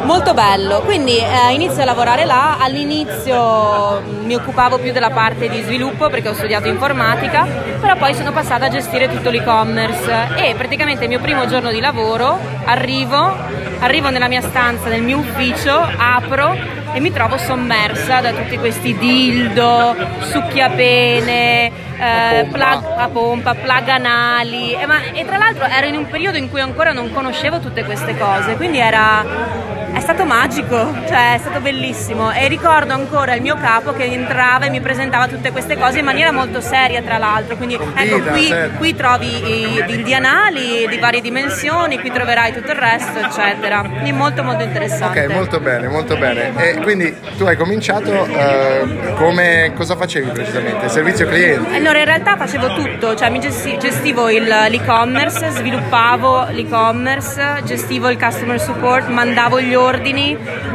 Molto 0.03 0.33
bello, 0.33 0.81
quindi 0.81 1.17
eh, 1.17 1.53
inizio 1.53 1.81
a 1.81 1.85
lavorare 1.85 2.25
là, 2.25 2.57
all'inizio 2.59 4.01
mh, 4.01 4.25
mi 4.25 4.35
occupavo 4.35 4.77
più 4.77 4.91
della 4.91 5.09
parte 5.09 5.49
di 5.49 5.61
sviluppo 5.61 6.09
perché 6.09 6.29
ho 6.29 6.33
studiato 6.33 6.67
informatica, 6.67 7.45
però 7.79 7.95
poi 7.95 8.13
sono 8.13 8.31
passata 8.31 8.65
a 8.65 8.69
gestire 8.69 9.09
tutto 9.09 9.29
l'e-commerce. 9.29 10.29
E 10.35 10.53
praticamente 10.55 11.03
il 11.03 11.09
mio 11.09 11.19
primo 11.19 11.45
giorno 11.47 11.71
di 11.71 11.79
lavoro 11.79 12.37
arrivo, 12.65 13.35
arrivo 13.79 14.09
nella 14.09 14.27
mia 14.27 14.41
stanza, 14.41 14.89
nel 14.89 15.01
mio 15.01 15.17
ufficio, 15.17 15.79
apro 15.97 16.55
e 16.93 16.99
mi 16.99 17.11
trovo 17.11 17.37
sommersa 17.37 18.21
da 18.21 18.31
tutti 18.31 18.57
questi 18.57 18.95
dildo, 18.97 19.95
succhiapene, 20.19 21.71
eh, 22.03 22.43
pompa. 22.43 22.57
plug 22.57 22.83
a 22.97 23.07
pompa, 23.09 23.55
plug 23.55 23.87
anali. 23.87 24.73
E, 24.73 24.85
ma- 24.85 25.11
e 25.11 25.25
tra 25.25 25.37
l'altro 25.37 25.65
ero 25.65 25.87
in 25.87 25.95
un 25.95 26.07
periodo 26.07 26.37
in 26.37 26.49
cui 26.49 26.59
ancora 26.61 26.91
non 26.91 27.11
conoscevo 27.11 27.59
tutte 27.59 27.83
queste 27.83 28.17
cose, 28.17 28.55
quindi 28.55 28.79
era. 28.79 29.82
È 29.93 29.99
stato 29.99 30.25
magico, 30.25 30.91
cioè 31.07 31.35
è 31.35 31.37
stato 31.37 31.59
bellissimo 31.61 32.31
e 32.31 32.47
ricordo 32.47 32.93
ancora 32.93 33.35
il 33.35 33.41
mio 33.41 33.55
capo 33.55 33.93
che 33.93 34.03
entrava 34.05 34.65
e 34.65 34.69
mi 34.69 34.81
presentava 34.81 35.27
tutte 35.27 35.51
queste 35.51 35.77
cose 35.77 35.99
in 35.99 36.05
maniera 36.05 36.31
molto 36.31 36.61
seria 36.61 37.01
tra 37.01 37.17
l'altro, 37.19 37.55
quindi 37.55 37.75
ecco 37.75 38.19
qui, 38.31 38.47
certo. 38.47 38.77
qui 38.79 38.95
trovi 38.95 39.27
i 39.27 39.83
dildi 39.85 40.13
anali 40.15 40.87
di 40.89 40.97
varie 40.97 41.21
dimensioni, 41.21 41.99
qui 41.99 42.11
troverai 42.11 42.53
tutto 42.53 42.71
il 42.71 42.77
resto 42.77 43.19
eccetera, 43.19 43.81
quindi 43.81 44.11
molto 44.11 44.43
molto 44.43 44.63
interessante. 44.63 45.25
Ok, 45.25 45.31
molto 45.31 45.59
bene, 45.59 45.87
molto 45.87 46.17
bene. 46.17 46.51
E 46.57 46.81
quindi 46.81 47.15
tu 47.37 47.43
hai 47.45 47.55
cominciato 47.55 48.25
eh, 48.25 49.13
come... 49.15 49.73
cosa 49.75 49.95
facevi 49.95 50.31
precisamente? 50.31 50.89
Servizio 50.89 51.27
clienti? 51.27 51.75
Allora 51.75 51.99
in 51.99 52.05
realtà 52.05 52.35
facevo 52.35 52.73
tutto, 52.73 53.15
cioè 53.15 53.29
mi 53.29 53.39
gesti- 53.39 53.77
gestivo 53.77 54.29
il- 54.29 54.43
l'e-commerce, 54.43 55.51
sviluppavo 55.51 56.47
l'e-commerce, 56.49 57.61
gestivo 57.63 58.09
il 58.09 58.17
customer 58.17 58.59
support, 58.59 59.07
mandavo 59.07 59.61
gli 59.61 59.67
ordini, 59.67 59.81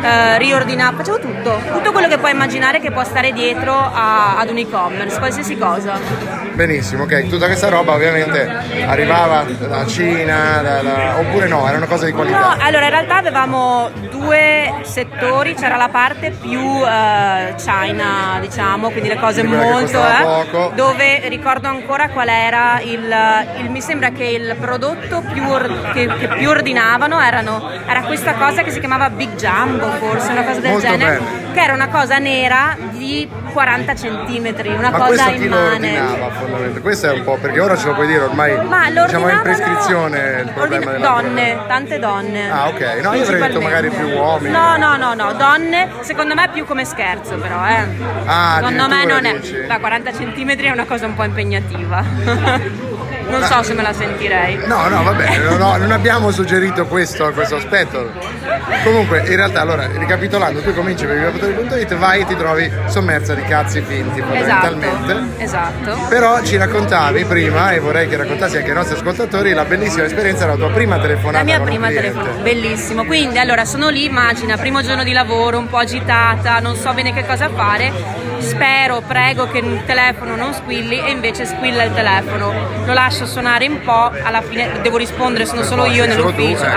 eh, 0.03 0.39
riordinavo, 0.39 0.97
facevo 0.99 1.19
tutto, 1.19 1.61
tutto 1.73 1.93
quello 1.93 2.09
che 2.09 2.19
puoi 2.19 2.33
immaginare 2.33 2.81
che 2.81 2.91
può 2.91 3.05
stare 3.05 3.33
dietro 3.33 3.73
a- 3.75 4.37
ad 4.39 4.51
un 4.51 4.59
e-commerce, 4.59 5.19
qualsiasi 5.19 5.57
cosa. 5.57 6.48
Benissimo, 6.63 7.05
ok. 7.05 7.29
Tutta 7.29 7.47
questa 7.47 7.69
roba 7.69 7.93
ovviamente 7.93 8.45
arrivava 8.85 9.45
dalla 9.45 9.87
Cina, 9.87 10.61
dalla- 10.61 11.17
oppure 11.21 11.47
no, 11.47 11.65
era 11.69 11.77
una 11.77 11.87
cosa 11.87 12.05
di 12.05 12.11
No, 12.11 12.17
qualità. 12.17 12.57
allora 12.59 12.87
in 12.87 12.91
realtà 12.91 13.17
avevamo 13.19 13.89
due 14.11 14.75
settori, 14.83 15.55
c'era 15.55 15.77
la 15.77 15.89
parte 15.89 16.31
più 16.33 16.59
eh, 16.85 17.55
China, 17.59 18.39
diciamo, 18.41 18.91
quindi 18.91 19.09
le 19.09 19.19
cose 19.21 19.45
Quindi 19.45 19.65
molto 19.65 20.05
eh, 20.05 20.21
poco. 20.21 20.73
dove 20.75 21.29
ricordo 21.29 21.69
ancora 21.69 22.09
qual 22.09 22.27
era 22.29 22.81
il, 22.83 23.09
il- 23.61 23.71
mi 23.71 23.81
sembra 23.81 24.11
che 24.11 24.25
il 24.25 24.57
prodotto 24.59 25.23
più 25.33 25.49
or- 25.49 25.93
che, 25.93 26.09
che 26.19 26.27
più 26.27 26.49
ordinavano 26.49 27.21
erano, 27.21 27.71
era 27.87 28.03
questa 28.03 28.33
cosa 28.35 28.63
che 28.65 28.73
si 28.73 28.81
chiamava 28.81 29.11
Big 29.11 29.37
Jumbo 29.37 29.87
forse, 30.01 30.33
una 30.33 30.43
cosa 30.43 30.59
del 30.59 30.71
Molto 30.73 30.87
genere, 30.89 31.19
bene. 31.21 31.53
che 31.55 31.61
era 31.61 31.73
una 31.73 31.87
cosa 31.89 32.19
nera 32.19 32.77
di 32.91 33.29
40 33.49 33.95
centimetri, 33.95 34.69
una 34.69 34.91
Ma 34.91 34.99
cosa 34.99 35.07
questo 35.09 35.31
chi 35.31 35.39
lo 35.39 35.45
immane. 35.45 36.01
ordinava 36.01 36.31
fondamentalmente? 36.31 36.81
Questo 36.81 37.07
è 37.09 37.13
un 37.13 37.25
po' 37.25 37.37
perché 37.37 37.61
ora 37.61 37.77
ce 37.77 37.87
lo 37.87 37.95
puoi 37.95 38.07
dire 38.07 38.21
ormai 38.25 38.65
Ma 38.65 38.91
diciamo 38.91 39.29
in 39.29 39.41
prescrizione 39.43 40.43
il 40.45 40.51
problema 40.53 40.93
della 40.93 41.09
donne, 41.09 41.59
tante 41.67 41.99
donne. 41.99 42.51
Ah, 42.51 42.69
ok. 42.69 42.81
No, 43.03 43.15
io 43.15 43.23
avrei 43.23 43.41
detto 43.41 43.61
magari 43.61 43.91
più 43.91 44.09
uomini. 44.09 44.51
No, 44.53 44.77
no, 44.77 44.97
no, 44.97 45.15
no, 45.15 45.33
donne, 45.35 45.89
secondo 46.01 46.35
me 46.35 46.49
più 46.53 46.65
come 46.65 46.85
scherzo 46.85 47.37
però, 47.37 47.67
eh. 47.67 47.87
Ah, 48.27 48.57
secondo 48.57 48.89
me 48.89 49.05
non 49.05 49.25
è. 49.25 49.39
Da 49.67 49.79
40 49.79 50.11
cm 50.13 50.57
è 50.57 50.71
una 50.71 50.85
cosa 50.85 51.07
un 51.07 51.15
po' 51.15 51.25
impegnativa. 51.25 52.97
non 53.29 53.43
so 53.45 53.63
se 53.63 53.75
me 53.75 53.83
la 53.83 53.93
sentirei. 53.93 54.61
No, 54.67 54.89
no, 54.89 55.03
vabbè, 55.03 55.39
non, 55.39 55.61
ho- 55.61 55.77
non 55.77 55.91
abbiamo 55.93 56.31
suggerito 56.31 56.87
questo, 56.87 57.33
questo 57.33 57.57
aspetto. 57.57 58.11
Comunque, 58.85 59.25
in 59.27 59.37
realtà, 59.37 59.61
allora, 59.61 59.87
ricapitolando, 59.87 60.61
tu 60.63 60.73
cominci 60.75 61.05
per 61.07 61.17
vibratori.it, 61.33 61.95
vai 61.97 62.21
e 62.21 62.27
ti 62.27 62.37
trovi 62.37 62.71
sommersa 62.87 63.35
di 63.35 63.43
cazzi 63.43 63.81
finti, 63.83 64.21
fondamentalmente. 64.21 65.43
Esatto, 65.43 65.91
esatto. 65.91 66.07
Però 66.09 66.43
ci 66.43 66.57
raccontavi 66.57 67.25
prima, 67.25 67.73
e 67.73 67.79
vorrei 67.81 68.09
che 68.09 68.17
raccontassi 68.17 68.57
anche 68.57 68.71
ai 68.71 68.75
nostri 68.77 68.97
ascoltatori, 68.97 69.53
la 69.53 69.65
bellissima 69.65 70.05
esperienza 70.05 70.45
della 70.45 70.57
tua 70.57 70.71
prima 70.71 70.99
telefonata 70.99 71.39
La 71.39 71.45
mia 71.45 71.61
prima 71.61 71.89
telefonata, 71.89 72.41
bellissimo. 72.43 73.05
Quindi 73.05 73.39
allora 73.39 73.65
sono 73.65 73.89
lì, 73.89 74.05
immagina, 74.05 74.57
primo 74.57 74.83
giorno 74.83 75.03
di 75.05 75.13
lavoro, 75.13 75.59
un 75.59 75.69
po' 75.69 75.79
agitata, 75.79 76.59
non 76.61 76.77
so 76.77 76.93
bene 76.93 77.13
che 77.13 77.25
cosa 77.27 77.49
fare. 77.49 77.93
Spero, 78.39 79.03
prego 79.07 79.49
che 79.49 79.59
il 79.59 79.83
telefono 79.85 80.37
non 80.37 80.53
squilli 80.55 81.01
e 81.01 81.11
invece 81.11 81.45
squilla 81.45 81.83
il 81.83 81.93
telefono. 81.93 82.53
Lo 82.85 82.93
lascio 82.93 83.27
suonare 83.27 83.67
un 83.67 83.81
po', 83.81 84.11
alla 84.23 84.41
fine 84.43 84.81
devo 84.83 84.97
rispondere, 84.97 85.45
sono 85.47 85.63
solo 85.63 85.87
io 85.87 86.07
nell'ufficio. 86.07 86.65
eh. 86.65 86.69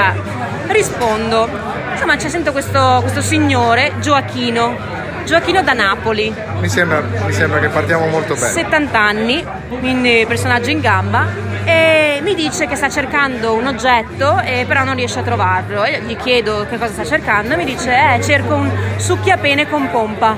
eh. 0.70 0.74
Rispondo. 0.74 1.48
Insomma, 1.92 2.16
c'è 2.16 2.30
sento 2.30 2.52
questo, 2.52 3.00
questo 3.02 3.22
signore, 3.22 3.94
Gioachino. 4.00 5.00
Gioachino 5.26 5.62
da 5.62 5.74
Napoli. 5.74 6.34
Mi 6.60 6.68
sembra, 6.68 7.02
mi 7.26 7.32
sembra 7.32 7.60
che 7.60 7.68
partiamo 7.68 8.08
molto 8.08 8.34
bene. 8.34 8.48
70 8.48 9.00
anni, 9.00 9.46
quindi 9.80 10.26
personaggio 10.28 10.72
in 10.72 10.80
gamba, 10.80 11.28
e 11.64 12.20
mi 12.24 12.34
dice 12.34 12.66
che 12.66 12.76
sta 12.76 12.90
cercando 12.90 13.54
un 13.54 13.68
oggetto, 13.68 14.40
e 14.40 14.66
però 14.68 14.84
non 14.84 14.96
riesce 14.96 15.20
a 15.20 15.22
trovarlo. 15.22 15.84
E 15.84 16.02
gli 16.02 16.18
chiedo 16.18 16.66
che 16.68 16.78
cosa 16.78 16.92
sta 16.92 17.06
cercando 17.06 17.54
e 17.54 17.58
mi 17.58 17.66
dice: 17.66 17.94
Eh, 18.16 18.22
cerco 18.24 18.56
un 18.56 18.72
succhiapene 18.98 19.70
con 19.70 19.90
pompa. 19.92 20.36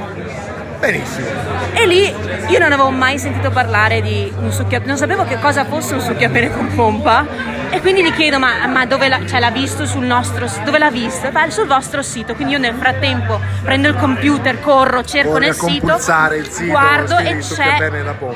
Benissimo. 0.83 1.27
E 1.71 1.87
lì 1.87 2.13
io 2.47 2.59
non 2.59 2.73
avevo 2.73 2.89
mai 2.89 3.17
sentito 3.17 3.51
parlare 3.51 4.01
di 4.01 4.29
un 4.37 4.51
succhiapene, 4.51 4.85
non 4.85 4.97
sapevo 4.97 5.23
che 5.23 5.39
cosa 5.39 5.63
fosse 5.63 5.93
un 5.93 6.01
succhiapene 6.01 6.51
con 6.51 6.75
pompa. 6.75 7.25
E 7.69 7.79
quindi 7.79 8.03
gli 8.03 8.11
chiedo: 8.11 8.37
Ma, 8.37 8.67
ma 8.67 8.85
dove 8.85 9.07
l'ha, 9.07 9.25
cioè, 9.25 9.39
l'ha 9.39 9.49
visto 9.49 9.85
sul 9.85 10.03
nostro 10.03 10.45
dove 10.65 10.79
l'ha 10.79 10.91
visto? 10.91 11.31
Beh, 11.31 11.51
sul 11.51 11.67
vostro 11.67 12.01
sito. 12.01 12.35
Quindi 12.35 12.55
io 12.55 12.59
nel 12.59 12.75
frattempo 12.75 13.39
prendo 13.63 13.87
il 13.87 13.95
computer, 13.95 14.59
corro, 14.59 15.05
cerco 15.05 15.37
nel 15.37 15.53
sito, 15.53 15.97
sito, 15.97 16.65
guardo 16.65 17.17
e 17.17 17.37
c'è 17.37 17.89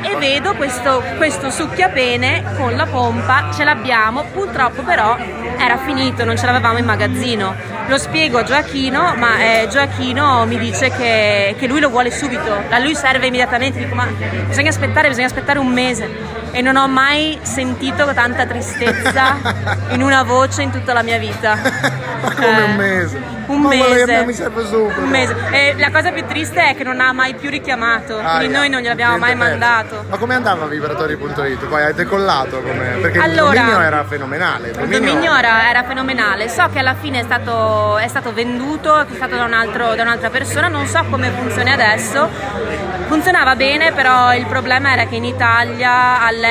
e 0.03 0.15
vedo 0.15 0.55
questo, 0.55 1.03
questo 1.17 1.49
succhiapene 1.49 2.55
con 2.55 2.77
la 2.77 2.85
pompa, 2.85 3.49
ce 3.53 3.65
l'abbiamo, 3.65 4.23
purtroppo 4.31 4.83
però 4.83 5.17
era 5.57 5.77
finito, 5.79 6.23
non 6.23 6.37
ce 6.37 6.45
l'avevamo 6.45 6.77
in 6.77 6.85
magazzino. 6.85 7.76
Lo 7.87 7.97
spiego 7.97 8.39
a 8.39 8.43
Gioachino, 8.43 9.15
ma 9.15 9.39
eh, 9.39 9.67
Gioachino 9.69 10.45
mi 10.45 10.57
dice 10.57 10.89
che, 10.89 11.55
che 11.57 11.67
lui 11.67 11.79
lo 11.79 11.89
vuole 11.89 12.11
subito, 12.11 12.53
a 12.69 12.79
lui 12.79 12.93
serve 12.95 13.27
immediatamente, 13.27 13.79
dico 13.79 13.95
ma 13.95 14.05
bisogna 14.47 14.69
aspettare, 14.69 15.07
bisogna 15.07 15.27
aspettare 15.27 15.57
un 15.59 15.71
mese. 15.71 16.46
E 16.57 16.61
non 16.63 16.75
ho 16.75 16.87
mai 16.87 17.37
sentito 17.43 18.11
tanta 18.15 18.47
tristezza 18.47 19.35
in 19.93 20.01
una 20.01 20.23
voce 20.23 20.63
in 20.63 20.71
tutta 20.71 20.91
la 20.91 21.03
mia 21.03 21.19
vita. 21.19 21.53
Ma 22.19 22.33
come 22.33 22.57
Eh, 22.57 22.63
un 22.63 22.75
mese? 22.75 23.21
Un 23.45 23.61
Ma 23.61 23.67
mese. 23.69 24.25
mi 24.25 24.33
serve 24.33 24.65
subito. 24.65 24.99
Un 24.99 25.07
mese. 25.07 25.35
E 25.51 25.75
la 25.77 25.91
cosa 25.91 26.09
più 26.11 26.25
triste 26.25 26.69
è 26.71 26.75
che 26.75 26.83
non 26.83 26.99
ha 26.99 27.13
mai 27.13 27.35
più 27.35 27.49
richiamato, 27.51 28.17
Ah, 28.17 28.37
quindi 28.37 28.47
yeah. 28.47 28.57
noi 28.57 28.69
non 28.69 28.81
gliel'abbiamo 28.81 29.17
mai 29.19 29.35
perso. 29.35 29.49
mandato. 29.49 30.05
Ma 30.09 30.17
come 30.17 30.33
andava 30.33 30.65
vibratori.it? 30.65 31.65
Poi 31.67 31.83
hai 31.83 31.93
decollato 31.93 32.59
come... 32.61 32.97
Perché 33.01 33.19
Allora, 33.19 33.51
il 33.53 33.57
dominio 33.59 33.79
era 33.79 34.03
fenomenale. 34.03 34.69
Il 34.69 34.87
dominio 34.89 35.35
era, 35.35 35.69
era 35.69 35.83
fenomenale, 35.83 36.49
so 36.49 36.67
che 36.73 36.79
alla 36.79 36.95
fine 36.95 37.19
è 37.19 37.23
stato, 37.23 37.97
è 37.99 38.07
stato 38.07 38.33
venduto, 38.33 38.99
è 38.99 39.05
stato 39.13 39.35
da, 39.35 39.43
un 39.43 39.53
altro- 39.53 39.93
da 39.93 40.01
un'altra 40.01 40.31
persona, 40.31 40.67
non 40.67 40.87
so 40.87 41.05
come 41.09 41.29
funzioni 41.29 41.71
adesso. 41.71 42.27
Funzionava 43.07 43.55
bene, 43.55 43.93
però 43.93 44.33
il 44.33 44.45
problema 44.47 44.91
era 44.91 45.05
che 45.05 45.15
in 45.15 45.23
Italia 45.23 46.19
all'epoca 46.21 46.45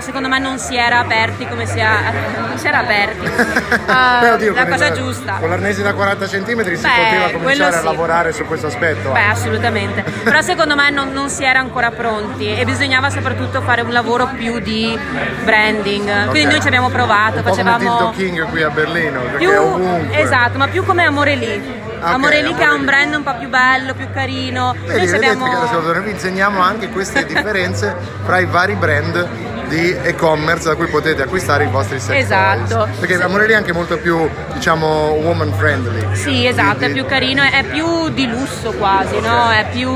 secondo 0.00 0.28
me 0.28 0.38
non 0.38 0.58
si 0.58 0.76
era 0.76 0.98
aperti 0.98 1.46
come 1.46 1.66
si, 1.66 1.80
non 1.80 2.56
si 2.58 2.66
era 2.66 2.78
aperti. 2.80 3.28
Ah, 3.92 4.18
Beh, 4.20 4.30
oddio, 4.30 4.54
la 4.54 4.66
cosa 4.66 4.86
il- 4.86 4.94
giusta. 4.94 5.34
Con 5.40 5.48
l'arnesi 5.48 5.82
da 5.82 5.94
40 5.94 6.26
cm 6.26 6.74
si 6.74 6.86
poteva 6.86 7.30
cominciare 7.32 7.76
a 7.76 7.78
sì. 7.78 7.84
lavorare 7.84 8.32
su 8.32 8.44
questo 8.44 8.66
aspetto. 8.68 9.10
Beh, 9.10 9.18
eh. 9.20 9.28
assolutamente. 9.30 10.02
Però 10.22 10.40
secondo 10.42 10.76
me 10.76 10.90
non, 10.90 11.12
non 11.12 11.28
si 11.28 11.42
era 11.44 11.58
ancora 11.58 11.90
pronti 11.90 12.54
e 12.56 12.64
bisognava 12.64 13.10
soprattutto 13.10 13.62
fare 13.62 13.80
un 13.82 13.90
lavoro 13.92 14.28
più 14.36 14.60
di 14.60 14.96
branding. 15.42 16.28
Quindi 16.28 16.46
Ok. 16.46 16.50
noi 16.52 16.60
ci 16.60 16.66
abbiamo 16.68 16.88
provato, 16.88 17.38
Un 17.38 17.42
po' 17.42 17.50
come 17.50 17.62
facevamo 17.64 18.10
King 18.10 18.48
qui 18.48 18.62
a 18.62 18.70
Berlino, 18.70 19.20
più 19.38 19.50
ovunque. 19.50 20.20
esatto, 20.20 20.58
ma 20.58 20.68
più 20.68 20.84
come 20.84 21.04
Amore 21.04 21.34
Lì. 21.34 21.79
Ah, 22.00 22.08
ok, 22.08 22.14
Amore 22.14 22.42
Lì 22.42 22.54
che 22.54 22.62
ha 22.62 22.66
Amore 22.68 22.78
un 22.78 22.84
brand 22.86 23.14
un 23.14 23.22
po' 23.22 23.34
più 23.36 23.48
bello, 23.48 23.94
più 23.94 24.08
carino. 24.12 24.74
Vedi, 24.86 25.06
Noi 25.06 25.14
abbiamo 25.14 25.48
che 25.92 26.00
vi 26.00 26.10
insegniamo 26.10 26.60
anche 26.60 26.88
queste 26.88 27.24
differenze 27.26 27.94
fra 28.24 28.38
i 28.38 28.46
vari 28.46 28.74
brand 28.74 29.28
di 29.68 29.96
e-commerce 30.02 30.68
da 30.68 30.74
cui 30.74 30.88
potete 30.88 31.22
acquistare 31.22 31.64
i 31.64 31.68
vostri 31.68 32.00
sex 32.00 32.16
Esatto. 32.16 32.74
toys. 32.74 32.96
Perché 32.96 33.16
Sì. 33.16 33.22
Amore 33.22 33.46
lì 33.46 33.52
è 33.52 33.56
anche 33.56 33.72
molto 33.72 33.98
più, 33.98 34.28
diciamo, 34.52 35.10
woman 35.22 35.52
friendly. 35.52 36.04
Sì, 36.16 36.44
esatto, 36.44 36.84
è 36.84 36.90
più 36.90 37.06
carino, 37.06 37.42
è 37.42 37.62
più 37.62 38.08
di 38.08 38.26
lusso 38.26 38.72
quasi, 38.72 39.20
no? 39.20 39.50
È 39.50 39.66
più, 39.70 39.88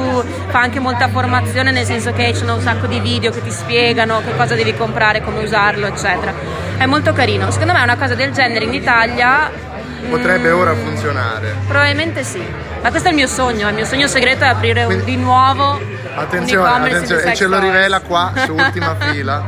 fa 0.48 0.60
anche 0.60 0.78
molta 0.78 1.08
formazione 1.08 1.72
nel 1.72 1.84
senso 1.84 2.12
che 2.12 2.26
ci 2.28 2.36
sono 2.36 2.54
un 2.54 2.60
sacco 2.60 2.86
di 2.86 3.00
video 3.00 3.32
che 3.32 3.42
ti 3.42 3.50
spiegano 3.50 4.22
che 4.24 4.36
cosa 4.36 4.54
devi 4.54 4.74
comprare, 4.76 5.22
come 5.22 5.42
usarlo, 5.42 5.86
eccetera. 5.86 6.32
È 6.76 6.86
molto 6.86 7.12
carino. 7.12 7.50
Secondo 7.50 7.72
me 7.72 7.82
una 7.82 7.96
cosa 7.96 8.14
del 8.14 8.30
genere 8.30 8.64
in 8.66 8.74
Italia 8.74 9.50
Potrebbe 10.08 10.50
ora 10.50 10.74
funzionare. 10.74 11.54
Probabilmente 11.66 12.22
sì. 12.24 12.42
Ma 12.82 12.90
questo 12.90 13.08
è 13.08 13.10
il 13.10 13.16
mio 13.16 13.26
sogno, 13.26 13.68
il 13.68 13.74
mio 13.74 13.84
sogno 13.84 14.06
segreto 14.06 14.44
è 14.44 14.48
aprire 14.48 14.80
un- 14.84 14.86
Quindi- 14.86 15.04
di 15.04 15.16
nuovo 15.16 15.80
Attenzione, 16.16 16.68
un 16.68 16.84
attenzione, 16.84 17.32
e 17.32 17.34
ce 17.34 17.46
lo 17.46 17.58
rivela 17.58 18.00
qua 18.00 18.32
su 18.44 18.52
ultima 18.54 18.94
fila. 18.98 19.42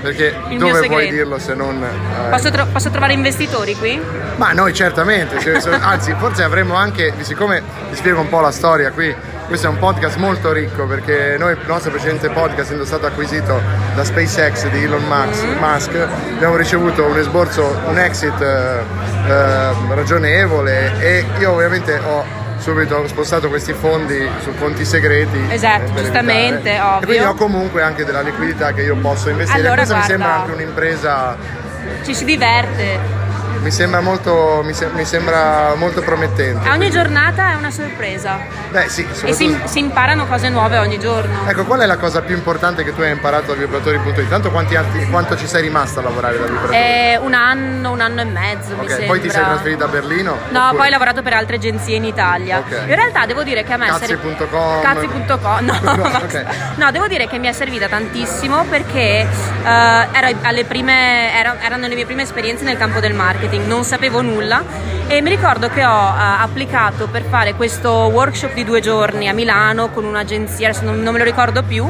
Perché 0.00 0.34
Il 0.50 0.58
dove 0.58 0.86
vuoi 0.86 1.10
dirlo 1.10 1.38
se 1.40 1.54
non. 1.54 1.82
eh, 1.82 2.30
Posso, 2.30 2.50
tro- 2.50 2.66
posso 2.66 2.88
trovare 2.88 3.12
investitori 3.14 3.74
qui? 3.74 4.00
Ma 4.36 4.52
noi 4.52 4.72
certamente, 4.72 5.40
se- 5.40 5.68
anzi 5.70 6.14
forse 6.16 6.44
avremmo 6.44 6.74
anche, 6.76 7.12
siccome 7.20 7.62
ti 7.90 7.96
spiego 7.96 8.20
un 8.20 8.28
po' 8.28 8.40
la 8.40 8.52
storia 8.52 8.92
qui, 8.92 9.12
questo 9.48 9.66
è 9.66 9.70
un 9.70 9.78
podcast 9.78 10.16
molto 10.18 10.52
ricco 10.52 10.86
perché 10.86 11.36
noi 11.38 11.52
il 11.52 11.58
nostro 11.66 11.90
precedente 11.90 12.28
podcast 12.28 12.60
essendo 12.60 12.84
stato 12.84 13.06
acquisito 13.06 13.60
da 13.94 14.04
SpaceX 14.04 14.68
di 14.68 14.84
Elon 14.84 15.02
Musk, 15.04 15.42
Mm-hmm. 15.44 15.58
Musk, 15.58 15.94
abbiamo 16.34 16.56
ricevuto 16.56 17.04
un 17.06 17.16
esborso, 17.18 17.80
un 17.86 17.98
exit 17.98 18.40
eh, 18.42 18.80
eh, 19.26 19.72
ragionevole 19.94 20.92
e 21.00 21.24
io 21.38 21.52
ovviamente 21.52 21.98
ho 21.98 22.24
subito 22.58 23.06
spostato 23.08 23.48
questi 23.48 23.72
fondi 23.72 24.28
su 24.42 24.54
conti 24.58 24.84
segreti. 24.84 25.40
Esatto, 25.48 25.84
eh, 25.86 25.92
per 25.92 26.02
giustamente, 26.02 26.68
evitare. 26.70 26.80
ovvio. 26.80 27.00
E 27.02 27.06
quindi 27.06 27.24
ho 27.24 27.34
comunque 27.34 27.82
anche 27.82 28.04
della 28.04 28.20
liquidità 28.20 28.72
che 28.72 28.82
io 28.82 28.96
posso 28.96 29.30
investire. 29.30 29.60
Allora, 29.60 29.76
Questa 29.84 29.94
mi 29.94 30.00
guarda- 30.06 30.24
sembra 30.24 30.40
anche 30.42 30.52
un'impresa 30.52 31.36
Ci 32.04 32.14
si 32.14 32.24
diverte. 32.24 33.17
Mi 33.62 33.70
sembra 33.70 34.00
molto, 34.00 34.62
mi, 34.64 34.72
se- 34.72 34.88
mi 34.94 35.04
sembra 35.04 35.74
molto 35.76 36.00
promettente. 36.02 36.68
Ogni 36.68 36.90
giornata 36.90 37.52
è 37.52 37.54
una 37.54 37.70
sorpresa 37.70 38.38
Beh 38.70 38.88
sì, 38.88 39.06
e 39.24 39.32
si, 39.32 39.58
si 39.64 39.78
imparano 39.78 40.26
cose 40.26 40.48
nuove 40.48 40.78
ogni 40.78 40.98
giorno. 40.98 41.40
Ecco, 41.46 41.64
qual 41.64 41.80
è 41.80 41.86
la 41.86 41.96
cosa 41.96 42.20
più 42.22 42.34
importante 42.36 42.84
che 42.84 42.94
tu 42.94 43.00
hai 43.02 43.10
imparato 43.10 43.52
da 43.52 43.58
vibratori.it? 43.58 44.28
Tanto 44.28 44.50
quanti 44.50 44.76
anni- 44.76 45.08
quanto 45.10 45.36
ci 45.36 45.46
sei 45.46 45.62
rimasta 45.62 46.00
a 46.00 46.02
lavorare 46.04 46.38
da 46.38 46.44
vibratori? 46.46 46.74
È 46.76 47.18
un 47.20 47.34
anno, 47.34 47.90
un 47.90 48.00
anno 48.00 48.20
e 48.20 48.24
mezzo 48.24 48.74
mi 48.74 48.80
ok, 48.82 48.88
sembra. 48.88 49.06
poi 49.06 49.20
ti 49.20 49.30
sei 49.30 49.42
trasferita 49.42 49.84
a 49.84 49.88
Berlino? 49.88 50.36
No, 50.50 50.58
Oppure- 50.64 50.76
poi 50.76 50.86
ho 50.86 50.90
lavorato 50.90 51.22
per 51.22 51.32
altre 51.32 51.56
agenzie 51.56 51.96
in 51.96 52.04
Italia. 52.04 52.58
Ok. 52.58 52.82
In 52.86 52.94
realtà 52.94 53.26
devo 53.26 53.42
dire 53.42 53.64
che 53.64 53.72
a 53.72 53.76
me 53.76 53.86
è 53.86 53.92
serv- 53.98 54.20
Cazzi.com. 54.22 54.82
Cazzi.com, 54.82 55.64
no, 55.64 55.78
No, 55.96 56.02
basta. 56.02 56.18
ok. 56.18 56.44
no, 56.76 56.90
devo 56.90 57.06
dire 57.08 57.26
che 57.26 57.38
mi 57.38 57.48
è 57.48 57.52
servita 57.52 57.88
tantissimo 57.88 58.64
perché 58.64 59.20
eh, 59.20 59.26
ero 60.12 60.38
alle 60.42 60.64
prime, 60.64 61.34
era- 61.34 61.56
erano 61.60 61.86
le 61.86 61.94
mie 61.94 62.04
prime 62.06 62.22
esperienze 62.22 62.64
nel 62.64 62.76
campo 62.76 63.00
del 63.00 63.14
marketing, 63.14 63.46
non 63.56 63.84
sapevo 63.84 64.20
nulla 64.20 64.62
e 65.10 65.22
mi 65.22 65.30
ricordo 65.30 65.70
che 65.70 65.82
ho 65.82 66.08
eh, 66.08 66.42
applicato 66.42 67.08
per 67.08 67.22
fare 67.22 67.54
questo 67.54 67.90
workshop 68.12 68.52
di 68.52 68.62
due 68.62 68.80
giorni 68.80 69.26
a 69.26 69.32
Milano 69.32 69.88
con 69.88 70.04
un'agenzia, 70.04 70.68
adesso 70.68 70.84
non, 70.84 71.00
non 71.00 71.14
me 71.14 71.18
lo 71.18 71.24
ricordo 71.24 71.62
più, 71.62 71.86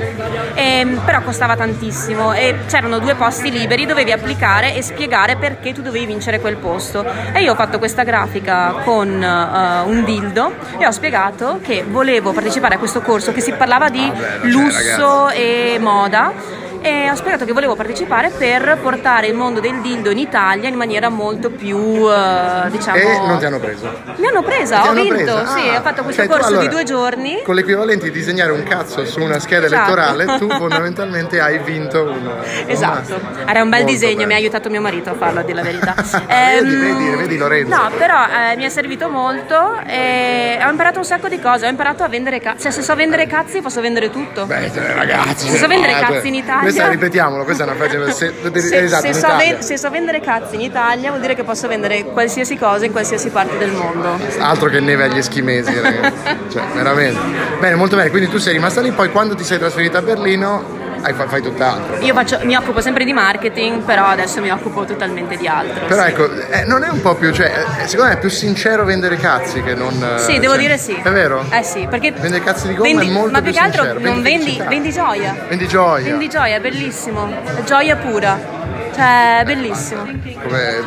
ehm, 0.55 1.03
però 1.05 1.23
costava 1.23 1.57
tantissimo 1.57 2.33
e 2.33 2.55
c'erano 2.69 3.01
due 3.01 3.17
posti 3.17 3.51
liberi, 3.51 3.87
dovevi 3.87 4.13
applicare 4.13 4.77
e 4.77 4.83
spiegare 4.83 5.37
perché 5.37 5.73
tu 5.73 5.83
dovevi 5.83 6.07
vincere 6.07 6.39
quel 6.39 6.59
posto. 6.59 7.05
E 7.33 7.43
io 7.43 7.53
ho 7.53 7.57
fatto 7.57 7.79
questa 7.79 8.05
grafica 8.05 8.77
con 8.85 9.21
eh, 9.21 9.81
un 9.81 10.05
dildo 10.05 10.53
e 10.79 10.87
ho 10.87 10.93
spiegato 10.93 11.59
che 11.61 11.85
volevo 11.89 12.33
partecipare 12.33 12.77
a 12.77 12.79
questo 12.79 13.01
corso 13.01 13.33
che 13.33 13.41
si 13.41 13.53
parlava 13.53 13.89
di 13.89 14.07
Vabbè, 14.07 14.41
cioè, 14.41 14.49
lusso 14.49 15.29
e 15.31 15.79
moda. 15.81 16.67
E 16.81 17.11
ho 17.11 17.15
spiegato 17.17 17.45
che 17.45 17.53
volevo 17.53 17.75
partecipare 17.75 18.31
per 18.31 18.79
portare 18.83 19.27
il 19.27 19.35
mondo 19.35 19.61
del 19.61 19.81
dildo 19.81 20.11
in 20.11 20.19
Italia 20.19 20.69
in 20.69 20.75
maniera 20.77 21.09
molto 21.09 21.51
più, 21.51 21.77
eh, 22.11 22.69
diciamo... 22.71 22.97
E 22.97 23.19
non 23.27 23.39
ti 23.39 23.45
hanno 23.45 23.59
preso? 23.59 23.91
Mi 24.17 24.27
hanno 24.27 24.43
presa, 24.43 24.81
Ti 24.81 24.87
ho 24.87 24.91
hanno 24.91 25.03
vinto, 25.03 25.17
presa? 25.35 25.47
sì, 25.57 25.69
Ah, 25.69 25.79
ho 25.79 25.83
fatto 25.83 26.03
questo 26.03 26.23
tu 26.23 26.29
corso 26.29 26.47
allora, 26.47 26.63
di 26.63 26.69
due 26.69 26.85
giorni. 26.85 27.43
Con 27.45 27.55
l'equivalente 27.57 28.05
di 28.05 28.11
disegnare 28.13 28.53
un 28.53 28.63
cazzo 28.63 29.05
su 29.05 29.21
una 29.21 29.39
scheda 29.39 29.67
Esatto. 29.67 29.93
elettorale, 29.93 30.39
tu 30.39 30.49
fondamentalmente 30.57 31.41
hai 31.41 31.59
vinto 31.59 32.03
un. 32.03 32.09
un 32.27 32.43
Esatto, 32.67 33.19
master. 33.23 33.45
era 33.49 33.63
un 33.63 33.69
bel 33.71 33.81
Molto 33.81 33.93
disegno, 33.95 34.15
bello. 34.17 34.27
mi 34.29 34.33
ha 34.35 34.37
aiutato 34.37 34.71
mio 34.71 34.81
marito 34.81 35.11
a 35.11 35.15
farlo, 35.15 35.41
a 35.41 35.43
dire 35.43 35.55
la 35.57 35.63
verità. 35.63 35.95
Vedi, 36.29 36.75
vedi, 36.77 37.17
vedi 37.17 37.37
Lorenzo. 37.37 37.75
No, 37.75 37.91
però 37.97 38.17
eh, 38.25 38.57
mi 38.57 38.65
è 38.65 38.69
servito 38.69 39.09
molto 39.09 39.79
e 39.87 40.59
ho 40.65 40.69
imparato 40.71 40.99
un 40.99 41.05
sacco 41.05 41.29
di 41.29 41.39
cose, 41.41 41.67
ho 41.67 41.69
imparato 41.69 42.03
a 42.05 42.09
vendere 42.09 42.41
cazzi, 42.41 42.63
cioè 42.63 42.71
se 42.71 42.83
so 42.83 42.95
vendere 42.95 43.27
cazzi 43.27 43.61
posso 43.61 43.81
vendere 43.81 44.11
tutto. 44.11 44.47
Beh, 44.47 44.71
cioè, 44.73 44.95
ragazzi, 44.95 45.49
Se 45.49 45.57
so 45.59 45.67
vendere 45.67 45.93
eh, 45.93 46.01
cazzi 46.01 46.29
in 46.29 46.35
Italia- 46.35 46.71
Questa 46.79 46.89
ripetiamolo, 46.89 47.45
questa 47.45 47.65
è 47.65 47.67
una 47.67 47.77
frase. 47.77 48.13
Se, 48.13 48.33
Se, 48.61 48.79
esatto, 48.79 49.07
se 49.07 49.15
so 49.15 49.37
ven- 49.37 49.63
se 49.63 49.77
so 49.77 49.91
vendere 49.91 50.21
cazzi 50.21 50.55
in 50.55 50.61
Italia 50.61 51.11
vuol 51.11 51.21
dire 51.21 51.35
che 51.35 51.45
posso 51.45 51.69
vendere 51.69 52.05
qualsiasi 52.05 52.57
cosa 52.57 52.85
in 52.85 52.93
qualsiasi 52.93 53.31
parte 53.31 53.59
del 53.59 53.71
mondo. 53.73 54.19
Altro 54.39 54.69
che 54.69 54.81
neve 54.81 55.05
agli 55.05 55.19
eschimesi, 55.19 55.79
ragazzi. 55.81 56.37
cioè, 56.51 56.63
veramente. 56.75 57.21
Bene, 57.61 57.75
molto 57.75 57.97
bene. 57.97 58.11
Quindi 58.11 58.29
tu 58.29 58.39
sei 58.39 58.53
rimasta 58.53 58.81
lì, 58.81 58.93
poi 58.93 59.11
quando 59.11 59.35
ti 59.35 59.45
sei 59.45 59.59
trasferita 59.59 59.99
a 59.99 60.03
Berlino 60.03 60.78
fai, 61.03 61.27
fai 61.29 61.43
tutt'altro. 61.43 61.97
Io 62.01 62.13
faccio- 62.15 62.41
mi 62.43 62.55
occupo 62.57 62.81
sempre 62.81 63.05
di 63.05 63.13
marketing, 63.13 63.83
però 63.83 64.07
adesso 64.07 64.41
mi 64.41 64.51
occupo 64.51 64.85
totalmente 64.85 65.37
di 65.37 65.47
altro. 65.47 65.87
Però 65.87 66.03
sì. 66.03 66.09
ecco, 66.09 66.31
eh, 66.51 66.65
non 66.65 66.83
è 66.83 66.89
un 66.89 67.01
po' 67.01 67.15
più, 67.15 67.33
cioè, 67.33 67.53
eh, 67.83 67.87
secondo 67.87 68.11
me 68.11 68.17
è 68.17 68.21
più 68.21 68.29
sincero 68.31 68.85
vendere 68.85 69.17
cazzi 69.17 69.63
che 69.63 69.75
non. 69.75 69.95
eh, 70.17 70.19
Sì, 70.19 70.39
devo 70.39 70.55
cioè, 70.55 70.63
dire 70.63 70.79
sì. 70.79 70.95
È 70.95 71.11
vero? 71.11 71.45
Eh 71.51 71.63
sì, 71.63 71.87
perché 71.89 72.13
Vendere 72.13 72.43
cazzi 72.43 72.69
di 72.69 72.75
gomma 72.75 72.89
vendi- 72.89 73.09
è 73.09 73.13
molto 73.13 73.31
ma 73.31 73.41
più 73.41 73.51
più 73.51 73.59
che 73.61 73.65
altro 73.67 73.83
sincero, 73.83 74.01
non 74.01 74.23
vendi 74.23 74.45
vendi, 74.57 74.69
vendi 74.69 74.93
gioia. 74.93 75.37
Vendi 75.49 75.69
gioia. 75.69 76.05
Vendi 76.11 76.29
gioia, 76.29 76.61
bellissimo. 76.61 77.29
Gioia 77.65 77.97
pura. 77.97 78.57
Cioè, 78.99 79.43
bellissimo. 79.45 80.03
Come- 80.03 80.83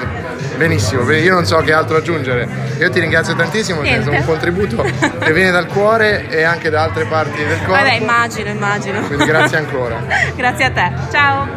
Benissimo, 0.58 1.10
io 1.12 1.34
non 1.34 1.46
so 1.46 1.56
che 1.60 1.72
altro 1.72 1.96
aggiungere. 1.96 2.46
Io 2.78 2.90
ti 2.90 3.00
ringrazio 3.00 3.34
tantissimo, 3.38 3.80
perché 3.80 4.04
è 4.04 4.18
un 4.20 4.26
contributo 4.26 4.84
che 4.84 5.32
viene 5.32 5.50
dal 5.50 5.68
cuore 5.68 6.28
e 6.28 6.44
anche 6.44 6.70
da 6.70 6.84
altre 6.84 7.06
parti 7.06 7.38
del 7.38 7.58
corpo. 7.60 7.72
Vabbè, 7.72 7.94
immagino, 7.94 8.50
immagino. 8.50 9.02
Quindi 9.08 9.24
grazie 9.24 9.58
ancora. 9.58 10.04
grazie 10.36 10.66
a 10.66 10.72
te. 10.72 10.92
Ciao. 11.10 11.48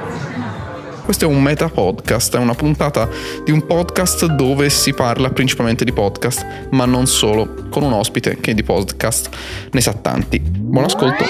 Questo 1.05 1.25
è 1.25 1.29
un 1.29 1.43
meta 1.43 1.69
podcast, 1.69 2.37
è 2.37 2.39
una 2.39 2.55
puntata 2.55 3.09
di 3.45 3.51
un 3.51 3.67
podcast 3.67 4.27
dove 4.27 4.71
si 4.71 4.95
parla 4.95 5.31
principalmente 5.31 5.85
di 5.85 5.93
podcast, 5.93 6.69
ma 6.71 6.85
non 6.87 7.09
solo, 7.09 7.67
con 7.69 7.83
un 7.83 7.93
ospite 7.93 8.39
che 8.41 8.55
di 8.55 8.63
podcast 8.63 9.29
ne 9.73 9.81
sa 9.81 9.93
tanti. 9.93 10.39
Buon 10.39 10.85
ascolto. 10.85 11.25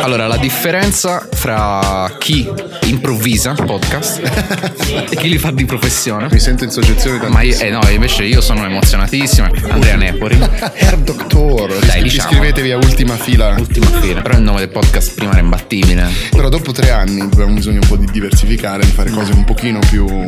Allora, 0.00 0.26
la 0.26 0.36
differenza 0.36 1.26
fra 1.32 2.14
chi 2.18 2.50
improvvisa 2.86 3.52
podcast 3.54 4.20
e 5.10 5.16
chi 5.16 5.28
li 5.28 5.38
fa 5.38 5.50
di 5.50 5.64
professione. 5.64 6.28
Mi 6.30 6.40
sento 6.40 6.64
in 6.64 6.70
soggezione 6.70 7.28
Ma 7.28 7.42
io, 7.42 7.58
eh 7.58 7.70
no, 7.70 7.80
invece 7.90 8.24
io 8.24 8.40
sono 8.40 8.64
emozionatissimo. 8.64 9.48
Andrea 9.68 9.96
Nepori, 9.96 10.38
Hair 10.40 10.98
Doctor, 10.98 11.78
Dai, 11.84 12.02
diciamo. 12.02 12.30
iscrivetevi 12.30 12.72
a 12.72 12.76
ultima 12.76 13.16
fila. 13.16 13.54
ultima 13.58 13.86
fila. 14.00 14.22
Però 14.22 14.36
il 14.36 14.42
nome 14.42 14.60
del 14.60 14.70
podcast 14.70 15.14
prima 15.14 15.32
era 15.32 15.40
imbattibile. 15.40 16.08
Però 16.30 16.48
dopo 16.48 16.72
tre 16.72 16.90
anni 16.90 17.20
abbiamo 17.20 17.54
bisogno 17.54 17.80
un 17.82 17.88
po' 17.88 17.96
di 17.96 18.06
diversificare, 18.10 18.84
di 18.84 18.90
fare 18.90 19.10
cose 19.10 19.32
un 19.32 19.44
pochino 19.44 19.78
più. 19.88 20.06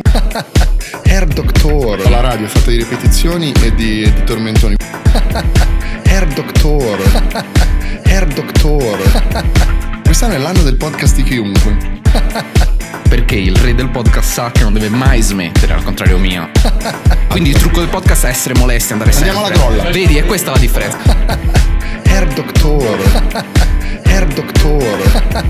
Hair 1.05 1.25
Doctor, 1.27 2.09
la 2.09 2.21
radio 2.21 2.45
è 2.45 2.49
fatta 2.49 2.69
di 2.71 2.77
ripetizioni 2.77 3.51
e 3.61 3.73
di, 3.73 4.11
di 4.11 4.23
tormentoni. 4.23 4.75
Hair 6.07 6.27
Doctor, 6.27 7.74
Hair 8.05 8.27
Doctor. 8.27 8.97
Quest'anno 10.03 10.33
è 10.33 10.37
l'anno 10.37 10.61
del 10.61 10.75
podcast 10.75 11.15
di 11.15 11.23
chiunque. 11.23 12.01
Perché 13.09 13.35
il 13.35 13.55
re 13.55 13.75
del 13.75 13.89
podcast 13.89 14.31
sa 14.31 14.51
che 14.51 14.63
non 14.63 14.73
deve 14.73 14.89
mai 14.89 15.21
smettere, 15.21 15.73
al 15.73 15.83
contrario 15.83 16.17
mio. 16.17 16.49
Quindi 17.29 17.49
il 17.49 17.57
trucco 17.57 17.79
del 17.79 17.89
podcast 17.89 18.25
è 18.25 18.29
essere 18.29 18.53
molesti, 18.57 18.93
andare 18.93 19.11
sempre. 19.11 19.31
Andiamo 19.31 19.47
alla 19.47 19.55
grolla. 19.55 19.91
Vedi, 19.91 20.17
è 20.17 20.25
questa 20.25 20.51
la 20.51 20.57
differenza. 20.57 20.97
Hair 22.07 22.27
Doctor, 22.33 23.43
Hair 24.05 24.25
Doctor. 24.27 25.43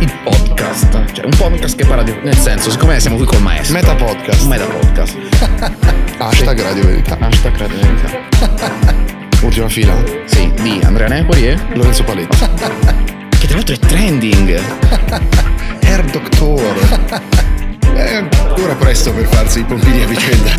Il 0.00 0.12
podcast. 0.24 1.12
Cioè, 1.12 1.24
un 1.24 1.36
podcast 1.36 1.76
che 1.76 1.84
parla 1.84 2.02
di. 2.02 2.14
Nel 2.22 2.36
senso, 2.36 2.70
siccome 2.70 2.98
siamo 3.00 3.16
qui 3.16 3.26
col 3.26 3.42
maestro. 3.42 3.74
Meta 3.74 3.94
podcast. 3.94 4.46
Meta 4.46 4.64
podcast. 4.64 5.16
Hashtag 6.18 6.60
Radio 6.60 6.84
Verità. 6.84 7.18
Hashtag 7.20 7.56
Radio 7.56 7.76
Verità. 7.76 9.21
Ultima 9.42 9.68
fila. 9.68 9.94
Sì, 10.24 10.52
di 10.62 10.80
Andrea 10.84 11.08
Nepoli 11.08 11.48
e. 11.48 11.58
Lorenzo 11.74 12.04
Paletti. 12.04 12.36
Che 13.42 13.48
tra 13.48 13.56
l'altro 13.56 13.74
è 13.74 13.78
trending. 13.78 14.60
Hair 15.82 16.04
Doctor. 16.04 17.20
È 17.92 18.14
ancora 18.14 18.74
presto 18.76 19.12
per 19.12 19.26
farsi 19.26 19.60
i 19.60 19.64
pompini 19.64 20.02
a 20.02 20.06
vicenda. 20.06 20.50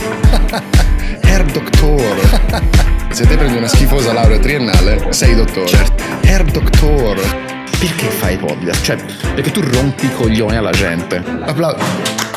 Hair 1.23 1.45
Doctor. 1.45 2.61
Se 3.09 3.25
te 3.25 3.37
prendi 3.37 3.57
una 3.57 3.67
schifosa 3.67 4.11
laurea 4.13 4.37
triennale, 4.37 5.07
sei 5.11 5.33
dottore. 5.33 5.67
Certo. 5.67 6.03
Hair 6.23 6.43
Doctor. 6.43 7.19
Perché 7.79 8.07
fai 8.09 8.37
podcast? 8.37 8.83
Cioè, 8.83 8.97
perché 9.33 9.51
tu 9.51 9.61
rompi 9.61 10.05
i 10.05 10.13
coglioni 10.13 10.57
alla 10.57 10.71
gente. 10.71 11.23
Applauso. 11.41 12.32